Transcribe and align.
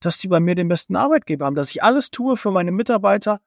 dass 0.00 0.18
die 0.18 0.28
bei 0.28 0.40
mir 0.40 0.54
den 0.54 0.68
besten 0.68 0.96
Arbeitgeber 0.96 1.46
haben, 1.46 1.54
dass 1.54 1.70
ich 1.70 1.82
alles 1.82 2.10
tue 2.10 2.36
für 2.36 2.50
meine 2.50 2.72
Mitarbeiter, 2.72 3.40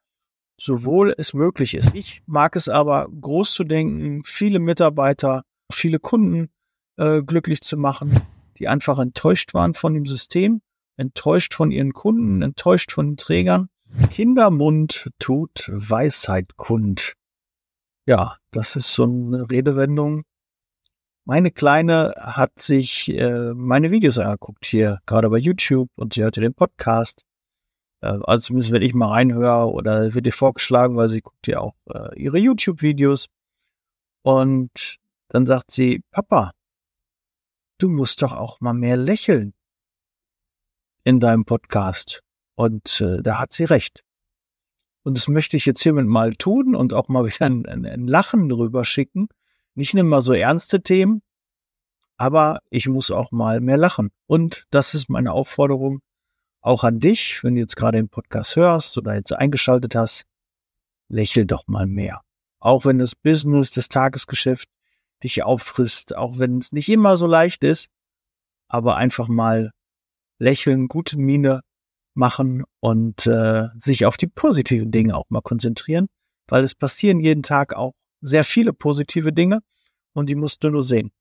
sowohl 0.59 1.13
es 1.17 1.33
möglich 1.33 1.73
ist. 1.73 1.93
Ich 1.95 2.21
mag 2.25 2.55
es 2.55 2.69
aber, 2.69 3.07
groß 3.09 3.53
zu 3.53 3.63
denken, 3.63 4.23
viele 4.23 4.59
Mitarbeiter, 4.59 5.43
viele 5.71 5.99
Kunden 5.99 6.49
äh, 6.97 7.21
glücklich 7.21 7.61
zu 7.61 7.77
machen, 7.77 8.21
die 8.57 8.67
einfach 8.67 8.99
enttäuscht 8.99 9.53
waren 9.53 9.73
von 9.73 9.93
dem 9.93 10.05
System, 10.05 10.61
enttäuscht 10.95 11.53
von 11.53 11.71
ihren 11.71 11.93
Kunden, 11.93 12.41
enttäuscht 12.41 12.91
von 12.91 13.11
den 13.11 13.17
Trägern. 13.17 13.69
Kindermund 14.09 15.09
tut 15.19 15.69
Weisheit 15.71 16.55
kund. 16.55 17.13
Ja, 18.05 18.37
das 18.51 18.75
ist 18.75 18.93
so 18.93 19.03
eine 19.03 19.49
Redewendung. 19.49 20.23
Meine 21.25 21.51
Kleine 21.51 22.13
hat 22.17 22.59
sich 22.59 23.07
äh, 23.09 23.53
meine 23.53 23.91
Videos 23.91 24.17
angeguckt 24.17 24.65
hier, 24.65 24.99
gerade 25.05 25.29
bei 25.29 25.37
YouTube, 25.37 25.89
und 25.95 26.13
sie 26.13 26.21
hörte 26.21 26.41
den 26.41 26.53
Podcast. 26.53 27.23
Äh, 28.01 28.19
also 28.23 28.47
zumindest, 28.47 28.73
wenn 28.73 28.81
ich 28.81 28.93
mal 28.93 29.07
reinhöre 29.07 29.71
oder 29.71 30.13
wird 30.13 30.25
ihr 30.25 30.33
vorgeschlagen, 30.33 30.97
weil 30.97 31.09
sie 31.09 31.21
guckt 31.21 31.47
ja 31.47 31.61
auch 31.61 31.75
äh, 31.89 32.19
ihre 32.19 32.39
YouTube-Videos. 32.39 33.27
Und 34.21 34.97
dann 35.29 35.45
sagt 35.45 35.71
sie, 35.71 36.03
Papa, 36.11 36.51
du 37.77 37.87
musst 37.87 38.21
doch 38.21 38.33
auch 38.33 38.59
mal 38.59 38.73
mehr 38.73 38.97
lächeln 38.97 39.53
in 41.05 41.21
deinem 41.21 41.45
Podcast. 41.45 42.21
Und 42.55 42.99
äh, 42.99 43.21
da 43.21 43.39
hat 43.39 43.53
sie 43.53 43.63
recht. 43.63 44.03
Und 45.03 45.17
das 45.17 45.29
möchte 45.29 45.55
ich 45.55 45.65
jetzt 45.65 45.83
hiermit 45.83 46.05
mal 46.05 46.35
tun 46.35 46.75
und 46.75 46.93
auch 46.93 47.07
mal 47.07 47.25
wieder 47.25 47.45
ein, 47.45 47.65
ein, 47.65 47.85
ein 47.85 48.07
Lachen 48.07 48.49
drüber 48.49 48.83
schicken. 48.83 49.29
Nicht 49.75 49.93
immer 49.93 50.21
so 50.21 50.33
ernste 50.33 50.81
Themen, 50.81 51.21
aber 52.17 52.59
ich 52.69 52.87
muss 52.87 53.11
auch 53.11 53.31
mal 53.31 53.59
mehr 53.59 53.77
lachen. 53.77 54.11
Und 54.27 54.65
das 54.69 54.93
ist 54.93 55.09
meine 55.09 55.31
Aufforderung 55.31 56.01
auch 56.61 56.83
an 56.83 56.99
dich, 56.99 57.43
wenn 57.43 57.55
du 57.55 57.61
jetzt 57.61 57.75
gerade 57.75 57.97
den 57.97 58.09
Podcast 58.09 58.55
hörst 58.55 58.97
oder 58.97 59.15
jetzt 59.15 59.33
eingeschaltet 59.33 59.95
hast, 59.95 60.23
lächel 61.09 61.45
doch 61.45 61.67
mal 61.67 61.87
mehr. 61.87 62.21
Auch 62.59 62.85
wenn 62.85 62.99
das 62.99 63.15
Business, 63.15 63.71
das 63.71 63.89
Tagesgeschäft 63.89 64.69
dich 65.23 65.43
auffrisst, 65.43 66.15
auch 66.15 66.39
wenn 66.39 66.59
es 66.59 66.71
nicht 66.71 66.89
immer 66.89 67.17
so 67.17 67.27
leicht 67.27 67.63
ist, 67.63 67.89
aber 68.69 68.95
einfach 68.95 69.27
mal 69.27 69.71
lächeln, 70.39 70.87
gute 70.87 71.17
Miene 71.17 71.61
machen 72.13 72.63
und 72.79 73.25
äh, 73.27 73.69
sich 73.79 74.05
auf 74.05 74.17
die 74.17 74.27
positiven 74.27 74.91
Dinge 74.91 75.17
auch 75.17 75.29
mal 75.29 75.41
konzentrieren, 75.41 76.07
weil 76.47 76.63
es 76.63 76.75
passieren 76.75 77.19
jeden 77.19 77.43
Tag 77.43 77.73
auch 77.73 77.93
sehr 78.23 78.43
viele 78.43 78.73
positive 78.73 79.33
Dinge 79.33 79.59
und 80.13 80.29
die 80.29 80.35
musst 80.35 80.63
du 80.63 80.69
nur 80.69 80.83
sehen. 80.83 81.11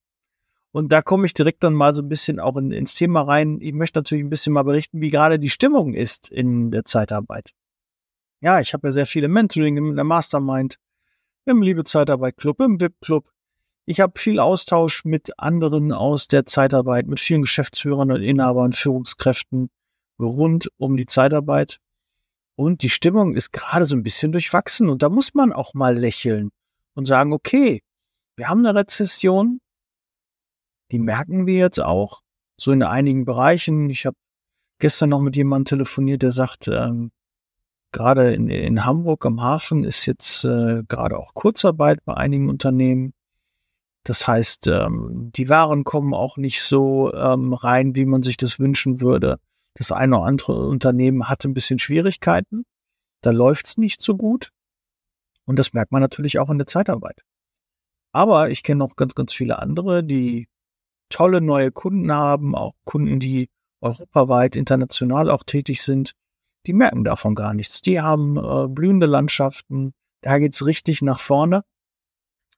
Und 0.70 0.90
da 0.90 1.02
komme 1.02 1.26
ich 1.26 1.34
direkt 1.34 1.62
dann 1.64 1.74
mal 1.74 1.94
so 1.94 2.00
ein 2.00 2.08
bisschen 2.08 2.40
auch 2.40 2.56
in, 2.56 2.70
ins 2.70 2.94
Thema 2.94 3.22
rein. 3.22 3.58
Ich 3.60 3.74
möchte 3.74 3.98
natürlich 3.98 4.24
ein 4.24 4.30
bisschen 4.30 4.54
mal 4.54 4.62
berichten, 4.62 5.02
wie 5.02 5.10
gerade 5.10 5.38
die 5.38 5.50
Stimmung 5.50 5.92
ist 5.92 6.30
in 6.30 6.70
der 6.70 6.84
Zeitarbeit. 6.86 7.52
Ja, 8.40 8.60
ich 8.60 8.72
habe 8.72 8.88
ja 8.88 8.92
sehr 8.92 9.06
viele 9.06 9.28
Mentoring 9.28 9.76
in 9.76 9.96
der 9.96 10.04
Mastermind, 10.04 10.78
im 11.44 11.60
Liebe 11.60 11.84
Zeitarbeit 11.84 12.36
Club, 12.38 12.60
im 12.60 12.80
VIP 12.80 12.94
Club. 13.00 13.28
Ich 13.84 14.00
habe 14.00 14.18
viel 14.18 14.38
Austausch 14.38 15.04
mit 15.04 15.38
anderen 15.38 15.92
aus 15.92 16.28
der 16.28 16.46
Zeitarbeit, 16.46 17.06
mit 17.06 17.20
vielen 17.20 17.42
Geschäftsführern 17.42 18.10
und 18.10 18.22
Inhabern, 18.22 18.72
Führungskräften 18.72 19.70
rund 20.18 20.70
um 20.78 20.96
die 20.96 21.06
Zeitarbeit. 21.06 21.78
Und 22.54 22.82
die 22.82 22.90
Stimmung 22.90 23.34
ist 23.34 23.52
gerade 23.52 23.86
so 23.86 23.96
ein 23.96 24.04
bisschen 24.04 24.32
durchwachsen. 24.32 24.88
Und 24.88 25.02
da 25.02 25.08
muss 25.08 25.34
man 25.34 25.52
auch 25.52 25.74
mal 25.74 25.98
lächeln 25.98 26.50
und 26.94 27.06
sagen, 27.06 27.32
okay, 27.32 27.82
wir 28.36 28.48
haben 28.48 28.64
eine 28.64 28.78
Rezession, 28.78 29.60
die 30.90 30.98
merken 30.98 31.46
wir 31.46 31.58
jetzt 31.58 31.80
auch, 31.80 32.20
so 32.56 32.72
in 32.72 32.82
einigen 32.82 33.24
Bereichen. 33.24 33.90
Ich 33.90 34.06
habe 34.06 34.16
gestern 34.78 35.10
noch 35.10 35.20
mit 35.20 35.36
jemandem 35.36 35.78
telefoniert, 35.78 36.22
der 36.22 36.32
sagt, 36.32 36.68
ähm, 36.68 37.10
gerade 37.92 38.34
in, 38.34 38.48
in 38.48 38.84
Hamburg 38.84 39.24
am 39.26 39.42
Hafen 39.42 39.84
ist 39.84 40.06
jetzt 40.06 40.44
äh, 40.44 40.82
gerade 40.88 41.18
auch 41.18 41.34
Kurzarbeit 41.34 42.04
bei 42.04 42.14
einigen 42.14 42.48
Unternehmen. 42.48 43.12
Das 44.04 44.26
heißt, 44.26 44.66
ähm, 44.66 45.30
die 45.34 45.48
Waren 45.48 45.84
kommen 45.84 46.12
auch 46.14 46.36
nicht 46.36 46.62
so 46.62 47.12
ähm, 47.14 47.52
rein, 47.52 47.94
wie 47.94 48.04
man 48.04 48.22
sich 48.22 48.36
das 48.36 48.58
wünschen 48.58 49.00
würde. 49.00 49.38
Das 49.74 49.92
eine 49.92 50.16
oder 50.16 50.26
andere 50.26 50.66
Unternehmen 50.66 51.28
hat 51.28 51.44
ein 51.44 51.54
bisschen 51.54 51.78
Schwierigkeiten. 51.78 52.64
Da 53.22 53.30
läuft's 53.30 53.78
nicht 53.78 54.02
so 54.02 54.16
gut. 54.16 54.50
Und 55.46 55.58
das 55.58 55.72
merkt 55.72 55.92
man 55.92 56.02
natürlich 56.02 56.38
auch 56.38 56.50
in 56.50 56.58
der 56.58 56.66
Zeitarbeit. 56.66 57.22
Aber 58.12 58.50
ich 58.50 58.62
kenne 58.62 58.78
noch 58.78 58.96
ganz, 58.96 59.14
ganz 59.14 59.32
viele 59.32 59.58
andere, 59.58 60.04
die 60.04 60.48
tolle 61.08 61.40
neue 61.40 61.72
Kunden 61.72 62.12
haben, 62.12 62.54
auch 62.54 62.74
Kunden, 62.84 63.20
die 63.20 63.48
europaweit, 63.80 64.56
international 64.56 65.30
auch 65.30 65.44
tätig 65.44 65.82
sind. 65.82 66.12
Die 66.66 66.72
merken 66.72 67.04
davon 67.04 67.34
gar 67.34 67.54
nichts. 67.54 67.80
Die 67.80 68.00
haben 68.00 68.36
äh, 68.36 68.68
blühende 68.68 69.06
Landschaften. 69.06 69.92
Da 70.20 70.38
geht's 70.38 70.64
richtig 70.64 71.02
nach 71.02 71.18
vorne. 71.18 71.62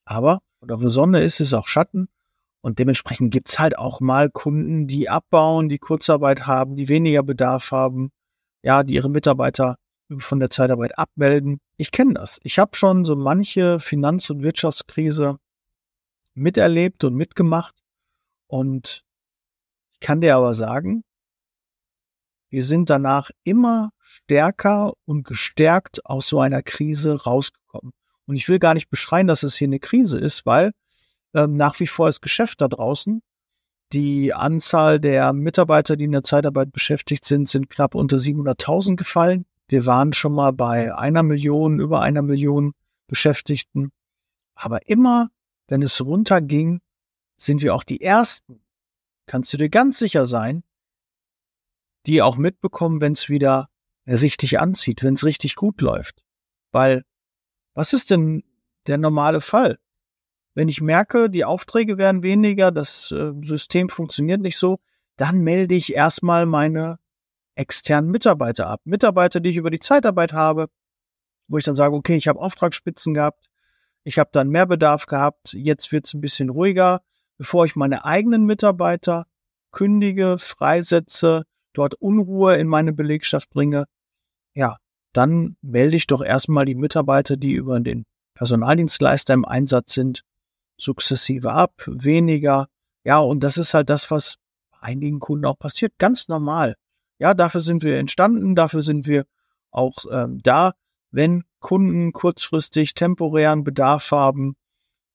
Aber 0.04 0.40
oder 0.60 0.82
wo 0.82 0.88
Sonne 0.88 1.22
ist, 1.22 1.40
ist 1.40 1.54
auch 1.54 1.68
Schatten. 1.68 2.08
Und 2.62 2.78
dementsprechend 2.78 3.30
gibt's 3.30 3.58
halt 3.58 3.78
auch 3.78 4.00
mal 4.00 4.30
Kunden, 4.30 4.86
die 4.86 5.10
abbauen, 5.10 5.68
die 5.68 5.78
Kurzarbeit 5.78 6.46
haben, 6.46 6.76
die 6.76 6.88
weniger 6.88 7.22
Bedarf 7.22 7.70
haben, 7.70 8.10
ja, 8.62 8.82
die 8.82 8.94
ihre 8.94 9.10
Mitarbeiter 9.10 9.76
von 10.20 10.40
der 10.40 10.50
Zeitarbeit 10.50 10.98
abmelden. 10.98 11.60
Ich 11.76 11.90
kenne 11.90 12.14
das. 12.14 12.40
Ich 12.42 12.58
habe 12.58 12.76
schon 12.76 13.04
so 13.04 13.16
manche 13.16 13.80
Finanz- 13.80 14.30
und 14.30 14.42
Wirtschaftskrise 14.42 15.38
miterlebt 16.34 17.04
und 17.04 17.14
mitgemacht. 17.14 17.74
Und 18.46 19.04
ich 19.92 20.00
kann 20.00 20.20
dir 20.20 20.36
aber 20.36 20.54
sagen, 20.54 21.04
wir 22.50 22.64
sind 22.64 22.90
danach 22.90 23.30
immer 23.42 23.90
stärker 23.98 24.92
und 25.06 25.24
gestärkt 25.24 26.06
aus 26.06 26.28
so 26.28 26.40
einer 26.40 26.62
Krise 26.62 27.24
rausgekommen. 27.24 27.92
Und 28.26 28.36
ich 28.36 28.48
will 28.48 28.58
gar 28.58 28.74
nicht 28.74 28.88
beschreien, 28.90 29.26
dass 29.26 29.42
es 29.42 29.56
hier 29.56 29.66
eine 29.66 29.80
Krise 29.80 30.18
ist, 30.18 30.46
weil 30.46 30.72
ähm, 31.34 31.56
nach 31.56 31.80
wie 31.80 31.86
vor 31.86 32.08
ist 32.08 32.22
Geschäft 32.22 32.60
da 32.60 32.68
draußen. 32.68 33.22
Die 33.92 34.32
Anzahl 34.32 34.98
der 34.98 35.32
Mitarbeiter, 35.32 35.96
die 35.96 36.04
in 36.04 36.12
der 36.12 36.22
Zeitarbeit 36.22 36.72
beschäftigt 36.72 37.24
sind, 37.24 37.48
sind 37.48 37.68
knapp 37.70 37.94
unter 37.94 38.16
700.000 38.16 38.96
gefallen. 38.96 39.46
Wir 39.68 39.86
waren 39.86 40.12
schon 40.12 40.34
mal 40.34 40.52
bei 40.52 40.94
einer 40.94 41.22
Million, 41.22 41.80
über 41.80 42.00
einer 42.00 42.22
Million 42.22 42.74
Beschäftigten. 43.06 43.92
Aber 44.54 44.88
immer, 44.88 45.30
wenn 45.68 45.82
es 45.82 46.04
runterging, 46.04 46.80
sind 47.36 47.62
wir 47.62 47.74
auch 47.74 47.82
die 47.82 48.00
Ersten, 48.00 48.62
kannst 49.26 49.52
du 49.52 49.56
dir 49.56 49.68
ganz 49.68 49.98
sicher 49.98 50.26
sein, 50.26 50.62
die 52.06 52.22
auch 52.22 52.36
mitbekommen, 52.36 53.00
wenn 53.00 53.12
es 53.12 53.28
wieder 53.28 53.68
richtig 54.06 54.60
anzieht, 54.60 55.02
wenn 55.02 55.14
es 55.14 55.24
richtig 55.24 55.56
gut 55.56 55.80
läuft. 55.80 56.22
Weil 56.70 57.04
was 57.74 57.92
ist 57.92 58.10
denn 58.10 58.44
der 58.86 58.98
normale 58.98 59.40
Fall? 59.40 59.78
Wenn 60.54 60.68
ich 60.68 60.80
merke, 60.80 61.28
die 61.28 61.44
Aufträge 61.44 61.98
werden 61.98 62.22
weniger, 62.22 62.70
das 62.70 63.10
äh, 63.10 63.32
System 63.42 63.88
funktioniert 63.88 64.40
nicht 64.40 64.56
so, 64.56 64.78
dann 65.16 65.40
melde 65.40 65.74
ich 65.74 65.94
erstmal 65.94 66.46
meine 66.46 66.98
externen 67.54 68.10
Mitarbeiter 68.10 68.66
ab. 68.66 68.80
Mitarbeiter, 68.84 69.40
die 69.40 69.50
ich 69.50 69.56
über 69.56 69.70
die 69.70 69.80
Zeitarbeit 69.80 70.32
habe, 70.32 70.68
wo 71.48 71.58
ich 71.58 71.64
dann 71.64 71.74
sage, 71.74 71.94
okay, 71.94 72.16
ich 72.16 72.28
habe 72.28 72.40
Auftragsspitzen 72.40 73.14
gehabt, 73.14 73.48
ich 74.02 74.18
habe 74.18 74.30
dann 74.32 74.48
mehr 74.48 74.66
Bedarf 74.66 75.06
gehabt, 75.06 75.52
jetzt 75.52 75.92
wird 75.92 76.06
es 76.06 76.14
ein 76.14 76.20
bisschen 76.20 76.50
ruhiger, 76.50 77.00
bevor 77.38 77.64
ich 77.64 77.76
meine 77.76 78.04
eigenen 78.04 78.44
Mitarbeiter 78.44 79.26
kündige, 79.72 80.38
freisetze, 80.38 81.44
dort 81.72 81.94
Unruhe 81.94 82.56
in 82.56 82.68
meine 82.68 82.92
Belegschaft 82.92 83.50
bringe. 83.50 83.86
Ja, 84.54 84.76
dann 85.12 85.56
melde 85.62 85.96
ich 85.96 86.06
doch 86.06 86.22
erstmal 86.22 86.64
die 86.64 86.74
Mitarbeiter, 86.74 87.36
die 87.36 87.52
über 87.52 87.80
den 87.80 88.04
Personaldienstleister 88.34 89.34
im 89.34 89.44
Einsatz 89.44 89.94
sind, 89.94 90.22
sukzessive 90.76 91.52
ab, 91.52 91.72
weniger. 91.86 92.66
Ja, 93.04 93.18
und 93.18 93.40
das 93.42 93.56
ist 93.56 93.74
halt 93.74 93.90
das, 93.90 94.10
was 94.10 94.36
einigen 94.80 95.18
Kunden 95.20 95.46
auch 95.46 95.58
passiert. 95.58 95.92
Ganz 95.98 96.28
normal. 96.28 96.74
Ja, 97.24 97.32
dafür 97.32 97.62
sind 97.62 97.82
wir 97.82 97.96
entstanden, 97.96 98.54
dafür 98.54 98.82
sind 98.82 99.06
wir 99.06 99.24
auch 99.70 99.94
ähm, 100.12 100.40
da. 100.42 100.74
Wenn 101.10 101.44
Kunden 101.58 102.12
kurzfristig 102.12 102.92
temporären 102.92 103.64
Bedarf 103.64 104.10
haben, 104.10 104.56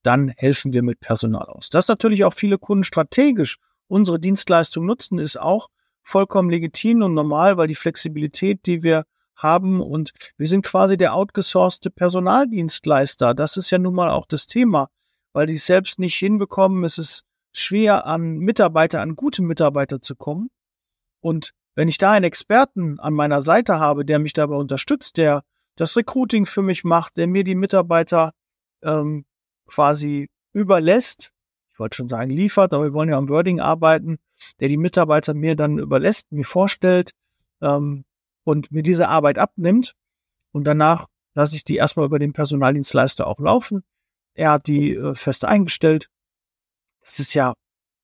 dann 0.02 0.30
helfen 0.36 0.74
wir 0.74 0.82
mit 0.82 1.02
Personal 1.02 1.46
aus. 1.46 1.70
Dass 1.70 1.88
natürlich 1.88 2.26
auch 2.26 2.34
viele 2.34 2.58
Kunden 2.58 2.84
strategisch 2.84 3.58
unsere 3.86 4.20
Dienstleistung 4.20 4.88
nutzen, 4.88 5.20
ist 5.20 5.40
auch 5.40 5.68
vollkommen 6.02 6.50
legitim 6.50 7.04
und 7.04 7.14
normal, 7.14 7.58
weil 7.58 7.68
die 7.68 7.76
Flexibilität, 7.76 8.66
die 8.66 8.82
wir 8.82 9.04
haben 9.36 9.80
und 9.80 10.12
wir 10.36 10.48
sind 10.48 10.66
quasi 10.66 10.98
der 10.98 11.14
outgesourcete 11.14 11.92
Personaldienstleister. 11.92 13.36
Das 13.36 13.56
ist 13.56 13.70
ja 13.70 13.78
nun 13.78 13.94
mal 13.94 14.10
auch 14.10 14.26
das 14.26 14.48
Thema, 14.48 14.88
weil 15.32 15.46
die 15.46 15.54
es 15.54 15.68
selbst 15.68 16.00
nicht 16.00 16.16
hinbekommen. 16.16 16.84
Es 16.84 16.98
ist 16.98 17.26
schwer, 17.52 18.08
an 18.08 18.40
Mitarbeiter, 18.40 19.00
an 19.00 19.16
gute 19.16 19.44
Mitarbeiter 19.44 20.02
zu 20.02 20.16
kommen. 20.16 20.50
Und 21.22 21.54
wenn 21.80 21.88
ich 21.88 21.98
da 21.98 22.12
einen 22.12 22.26
Experten 22.26 23.00
an 23.00 23.14
meiner 23.14 23.42
Seite 23.42 23.80
habe, 23.80 24.04
der 24.04 24.20
mich 24.20 24.34
dabei 24.34 24.58
unterstützt, 24.58 25.16
der 25.16 25.46
das 25.78 25.96
Recruiting 25.96 26.46
für 26.46 26.62
mich 26.62 26.84
macht, 26.84 27.16
der 27.16 27.26
mir 27.26 27.46
die 27.46 27.56
Mitarbeiter 27.56 28.34
ähm, 28.84 29.24
quasi 29.66 30.30
überlässt, 30.52 31.32
ich 31.72 31.80
wollte 31.80 31.96
schon 31.96 32.10
sagen 32.10 32.32
liefert, 32.32 32.74
aber 32.74 32.84
wir 32.84 32.94
wollen 32.94 33.08
ja 33.08 33.18
am 33.18 33.30
Wording 33.30 33.62
arbeiten, 33.62 34.18
der 34.60 34.68
die 34.68 34.76
Mitarbeiter 34.76 35.34
mir 35.34 35.56
dann 35.56 35.80
überlässt, 35.80 36.34
mir 36.34 36.44
vorstellt, 36.44 37.12
ähm, 37.62 38.04
und 38.44 38.74
mir 38.74 38.84
diese 38.84 39.08
Arbeit 39.08 39.38
abnimmt 39.38 39.96
und 40.52 40.66
danach 40.66 41.08
lasse 41.34 41.56
ich 41.56 41.64
die 41.64 41.78
erstmal 41.78 42.08
über 42.08 42.20
den 42.20 42.34
Personaldienstleister 42.34 43.26
auch 43.26 43.40
laufen. 43.40 43.86
Er 44.34 44.52
hat 44.52 44.68
die 44.68 44.96
äh, 44.96 45.16
fest 45.16 45.46
eingestellt. 45.46 46.10
Das 47.06 47.20
ist 47.20 47.34
ja 47.34 47.54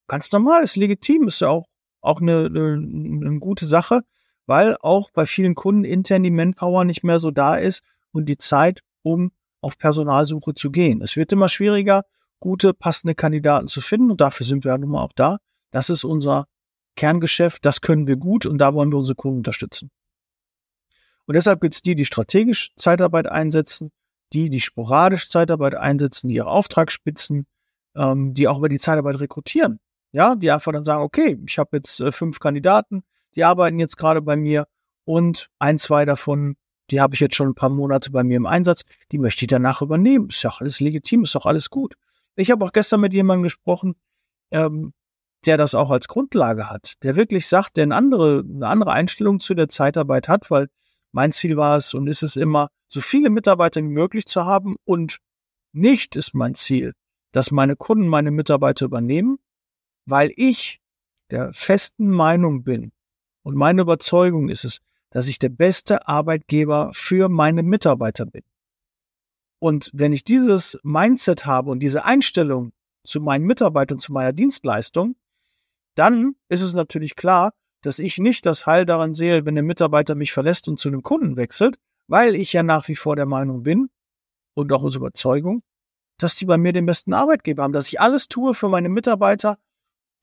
ganz 0.08 0.32
normal, 0.32 0.64
ist 0.64 0.78
legitim, 0.78 1.28
ist 1.28 1.42
ja 1.42 1.50
auch, 1.50 1.68
auch 2.06 2.22
eine, 2.22 2.46
eine, 2.46 3.40
gute 3.40 3.66
Sache, 3.66 4.02
weil 4.46 4.78
auch 4.82 5.10
bei 5.12 5.26
vielen 5.26 5.56
Kunden 5.56 5.84
intern 5.84 6.24
die 6.24 6.32
Manpower 6.32 6.86
nicht 6.86 7.04
mehr 7.04 7.20
so 7.20 7.32
da 7.32 7.56
ist 7.56 7.84
und 8.12 8.28
die 8.28 8.38
Zeit, 8.38 8.82
um 9.02 9.32
auf 9.62 9.78
Personalsuche 9.78 10.54
zu 10.54 10.72
gehen. 10.72 11.02
Es 11.02 11.16
wird 11.16 11.32
immer 11.32 11.50
schwieriger, 11.50 12.04
gute, 12.40 12.74
passende 12.74 13.16
Kandidaten 13.16 13.68
zu 13.68 13.82
finden 13.82 14.12
und 14.12 14.22
dafür 14.22 14.46
sind 14.46 14.64
wir 14.64 14.72
ja 14.72 14.78
nun 14.78 14.92
mal 14.92 15.04
auch 15.04 15.14
da. 15.14 15.40
Das 15.72 15.90
ist 15.90 16.04
unser 16.04 16.48
Kerngeschäft, 16.96 17.66
das 17.66 17.82
können 17.82 18.08
wir 18.08 18.18
gut 18.18 18.46
und 18.46 18.60
da 18.60 18.74
wollen 18.74 18.92
wir 18.92 18.98
unsere 18.98 19.16
Kunden 19.16 19.40
unterstützen. 19.40 19.90
Und 21.26 21.34
deshalb 21.34 21.62
gibt 21.62 21.76
es 21.76 21.82
die, 21.82 21.96
die 21.96 22.06
strategisch 22.06 22.72
Zeitarbeit 22.76 23.28
einsetzen, 23.28 23.92
die, 24.34 24.50
die 24.50 24.62
sporadisch 24.62 25.30
Zeitarbeit 25.30 25.76
einsetzen, 25.76 26.28
die 26.28 26.36
ihre 26.36 26.50
Auftragsspitzen, 26.50 27.48
ähm, 27.96 28.34
die 28.34 28.48
auch 28.48 28.60
über 28.60 28.70
die 28.70 28.80
Zeitarbeit 28.80 29.20
rekrutieren. 29.20 29.80
Ja, 30.16 30.34
die 30.36 30.50
einfach 30.50 30.72
dann 30.72 30.86
sagen, 30.86 31.04
okay, 31.04 31.38
ich 31.46 31.58
habe 31.58 31.76
jetzt 31.76 32.00
äh, 32.00 32.10
fünf 32.10 32.40
Kandidaten, 32.40 33.04
die 33.36 33.44
arbeiten 33.44 33.80
jetzt 33.80 33.98
gerade 33.98 34.22
bei 34.22 34.38
mir 34.38 34.66
und 35.04 35.50
ein, 35.60 35.78
zwei 35.78 36.06
davon, 36.06 36.56
die 36.90 37.02
habe 37.02 37.16
ich 37.16 37.20
jetzt 37.20 37.36
schon 37.36 37.50
ein 37.50 37.54
paar 37.54 37.70
Monate 37.70 38.12
bei 38.12 38.24
mir 38.24 38.38
im 38.38 38.46
Einsatz, 38.46 38.84
die 39.12 39.18
möchte 39.18 39.44
ich 39.44 39.50
danach 39.50 39.82
übernehmen. 39.82 40.30
Ist 40.30 40.42
ja 40.42 40.54
alles 40.58 40.80
legitim, 40.80 41.24
ist 41.24 41.36
doch 41.36 41.46
alles 41.46 41.70
gut. 41.70 41.96
Ich 42.38 42.50
habe 42.50 42.64
auch 42.64 42.72
gestern 42.72 43.02
mit 43.02 43.14
jemandem 43.14 43.44
gesprochen, 43.44 43.96
ähm, 44.52 44.94
der 45.46 45.58
das 45.58 45.76
auch 45.76 45.92
als 45.92 46.08
Grundlage 46.08 46.70
hat, 46.70 46.94
der 47.04 47.18
wirklich 47.18 47.46
sagt, 47.48 47.76
der 47.76 47.84
eine 47.84 47.96
andere, 47.96 48.42
eine 48.48 48.68
andere 48.68 48.94
Einstellung 48.94 49.42
zu 49.42 49.54
der 49.54 49.68
Zeitarbeit 49.68 50.30
hat, 50.30 50.50
weil 50.50 50.70
mein 51.12 51.34
Ziel 51.34 51.58
war 51.58 51.76
es 51.76 51.94
und 51.94 52.08
ist 52.08 52.24
es 52.24 52.38
immer, 52.38 52.70
so 52.88 53.02
viele 53.02 53.30
Mitarbeiter 53.30 53.82
wie 53.82 53.90
möglich 53.90 54.28
zu 54.28 54.46
haben 54.46 54.78
und 54.86 55.18
nicht 55.74 56.16
ist 56.16 56.34
mein 56.34 56.56
Ziel, 56.56 56.94
dass 57.34 57.52
meine 57.52 57.76
Kunden 57.76 58.08
meine 58.08 58.32
Mitarbeiter 58.32 58.86
übernehmen, 58.86 59.40
weil 60.06 60.32
ich 60.36 60.82
der 61.32 61.54
festen 61.54 62.10
Meinung 62.10 62.64
bin 62.64 62.92
und 63.44 63.56
meine 63.56 63.82
Überzeugung 63.82 64.50
ist 64.50 64.64
es, 64.64 64.82
dass 65.10 65.28
ich 65.28 65.40
der 65.40 65.50
beste 65.50 66.08
Arbeitgeber 66.08 66.92
für 66.94 67.30
meine 67.30 67.64
Mitarbeiter 67.64 68.26
bin. 68.26 68.44
Und 69.60 69.90
wenn 69.94 70.14
ich 70.14 70.24
dieses 70.24 70.78
Mindset 70.84 71.46
habe 71.46 71.72
und 71.72 71.80
diese 71.80 72.06
Einstellung 72.06 72.74
zu 73.06 73.22
meinen 73.22 73.46
Mitarbeitern, 73.46 74.00
zu 74.00 74.12
meiner 74.12 74.34
Dienstleistung, 74.34 75.16
dann 75.96 76.36
ist 76.50 76.62
es 76.62 76.74
natürlich 76.74 77.16
klar, 77.16 77.54
dass 77.82 78.00
ich 78.00 78.18
nicht 78.18 78.46
das 78.46 78.66
Heil 78.66 78.86
daran 78.86 79.14
sehe, 79.14 79.46
wenn 79.46 79.56
der 79.56 79.64
Mitarbeiter 79.64 80.16
mich 80.16 80.34
verlässt 80.34 80.68
und 80.68 80.80
zu 80.80 80.90
einem 80.90 81.04
Kunden 81.04 81.38
wechselt, 81.38 81.78
weil 82.08 82.36
ich 82.36 82.52
ja 82.54 82.64
nach 82.64 82.88
wie 82.88 82.96
vor 82.96 83.16
der 83.16 83.26
Meinung 83.26 83.64
bin 83.64 83.90
und 84.56 84.72
auch 84.74 84.84
aus 84.84 84.96
Überzeugung, 84.96 85.64
dass 86.18 86.36
die 86.36 86.46
bei 86.46 86.58
mir 86.58 86.74
den 86.74 86.86
besten 86.86 87.14
Arbeitgeber 87.14 87.64
haben, 87.64 87.74
dass 87.74 87.88
ich 87.88 88.02
alles 88.02 88.28
tue 88.28 88.54
für 88.54 88.70
meine 88.70 88.90
Mitarbeiter, 88.90 89.58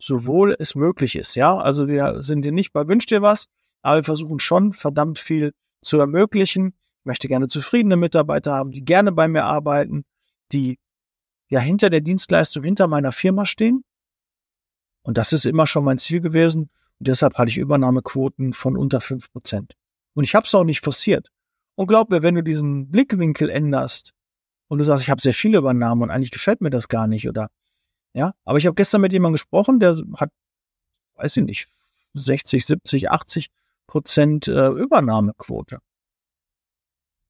sowohl 0.03 0.57
es 0.59 0.75
möglich 0.75 1.15
ist. 1.15 1.37
Ja, 1.37 1.57
also 1.57 1.87
wir 1.87 2.23
sind 2.23 2.43
hier 2.43 2.51
nicht 2.51 2.73
bei 2.73 2.89
Wünsch 2.89 3.07
dir 3.07 3.23
was, 3.23 3.47
aber 3.83 3.99
wir 3.99 4.05
versuchen 4.05 4.41
schon 4.41 4.73
verdammt 4.73 5.21
viel 5.21 5.53
zu 5.81 5.99
ermöglichen. 5.99 6.75
Ich 7.01 7.05
möchte 7.05 7.29
gerne 7.29 7.47
zufriedene 7.47 7.97
Mitarbeiter 7.97 8.53
haben, 8.53 8.73
die 8.73 8.85
gerne 8.85 9.13
bei 9.13 9.29
mir 9.29 9.45
arbeiten, 9.45 10.03
die 10.51 10.81
ja 11.49 11.61
hinter 11.61 11.89
der 11.89 12.01
Dienstleistung, 12.01 12.65
hinter 12.65 12.89
meiner 12.89 13.13
Firma 13.13 13.47
stehen. 13.47 13.85
Und 15.03 15.19
das 15.19 15.33
ist 15.33 15.47
immer 15.47 15.69
schon 15.69 15.85
mein 15.85 15.99
Ziel 15.99 16.21
gewesen. 16.21 16.71
Und 16.99 17.09
deshalb 17.09 17.39
hatte 17.39 17.51
ich 17.51 17.59
Übernahmequoten 17.59 18.55
von 18.55 18.77
unter 18.77 19.01
fünf 19.01 19.31
Prozent. 19.31 19.75
Und 20.15 20.25
ich 20.25 20.35
habe 20.35 20.47
es 20.47 20.55
auch 20.55 20.65
nicht 20.65 20.83
forciert. 20.83 21.29
Und 21.77 21.87
glaub 21.87 22.11
mir, 22.11 22.23
wenn 22.23 22.35
du 22.35 22.43
diesen 22.43 22.91
Blickwinkel 22.91 23.49
änderst 23.49 24.15
und 24.67 24.79
du 24.79 24.85
sagst, 24.85 25.05
ich 25.05 25.11
habe 25.11 25.23
sehr 25.23 25.35
viele 25.35 25.59
Übernahmen 25.59 26.03
und 26.03 26.11
eigentlich 26.11 26.33
gefällt 26.33 26.61
mir 26.61 26.71
das 26.71 26.89
gar 26.89 27.07
nicht, 27.07 27.29
oder 27.29 27.49
ja, 28.15 28.33
aber 28.45 28.59
ich 28.59 28.67
habe 28.67 28.75
gestern 28.75 29.01
mit 29.01 29.13
jemandem 29.13 29.35
gesprochen, 29.35 29.81
der 29.81 29.97
hat, 30.17 30.31
weiß 31.17 31.37
ich 31.39 31.45
nicht, 31.45 31.69
60, 32.15 32.65
70, 32.65 33.11
80 33.11 33.49
Prozent 33.87 34.49
äh, 34.49 34.69
Übernahmequote 34.69 35.79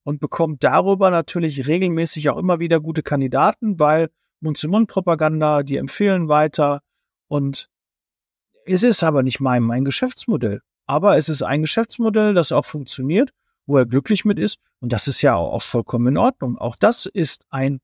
und 0.04 0.20
bekommt 0.20 0.64
darüber 0.64 1.10
natürlich 1.10 1.66
regelmäßig 1.66 2.30
auch 2.30 2.36
immer 2.36 2.58
wieder 2.58 2.80
gute 2.80 3.02
Kandidaten, 3.02 3.78
weil 3.78 4.08
Mund-zu-Mund-Propaganda, 4.40 5.62
die 5.62 5.76
empfehlen 5.76 6.28
weiter 6.28 6.80
und 7.28 7.68
es 8.66 8.82
ist 8.82 9.02
aber 9.02 9.22
nicht 9.22 9.40
mein, 9.40 9.62
mein 9.62 9.84
Geschäftsmodell. 9.84 10.60
Aber 10.86 11.16
es 11.16 11.28
ist 11.28 11.42
ein 11.42 11.62
Geschäftsmodell, 11.62 12.34
das 12.34 12.52
auch 12.52 12.64
funktioniert, 12.64 13.30
wo 13.66 13.78
er 13.78 13.86
glücklich 13.86 14.24
mit 14.24 14.38
ist. 14.38 14.58
Und 14.80 14.92
das 14.92 15.08
ist 15.08 15.22
ja 15.22 15.36
auch 15.36 15.62
vollkommen 15.62 16.08
in 16.08 16.16
Ordnung. 16.16 16.58
Auch 16.58 16.76
das 16.76 17.06
ist 17.06 17.44
ein, 17.50 17.80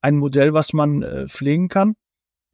ein 0.00 0.16
Modell, 0.16 0.52
was 0.54 0.72
man 0.72 1.02
äh, 1.02 1.28
pflegen 1.28 1.68
kann. 1.68 1.96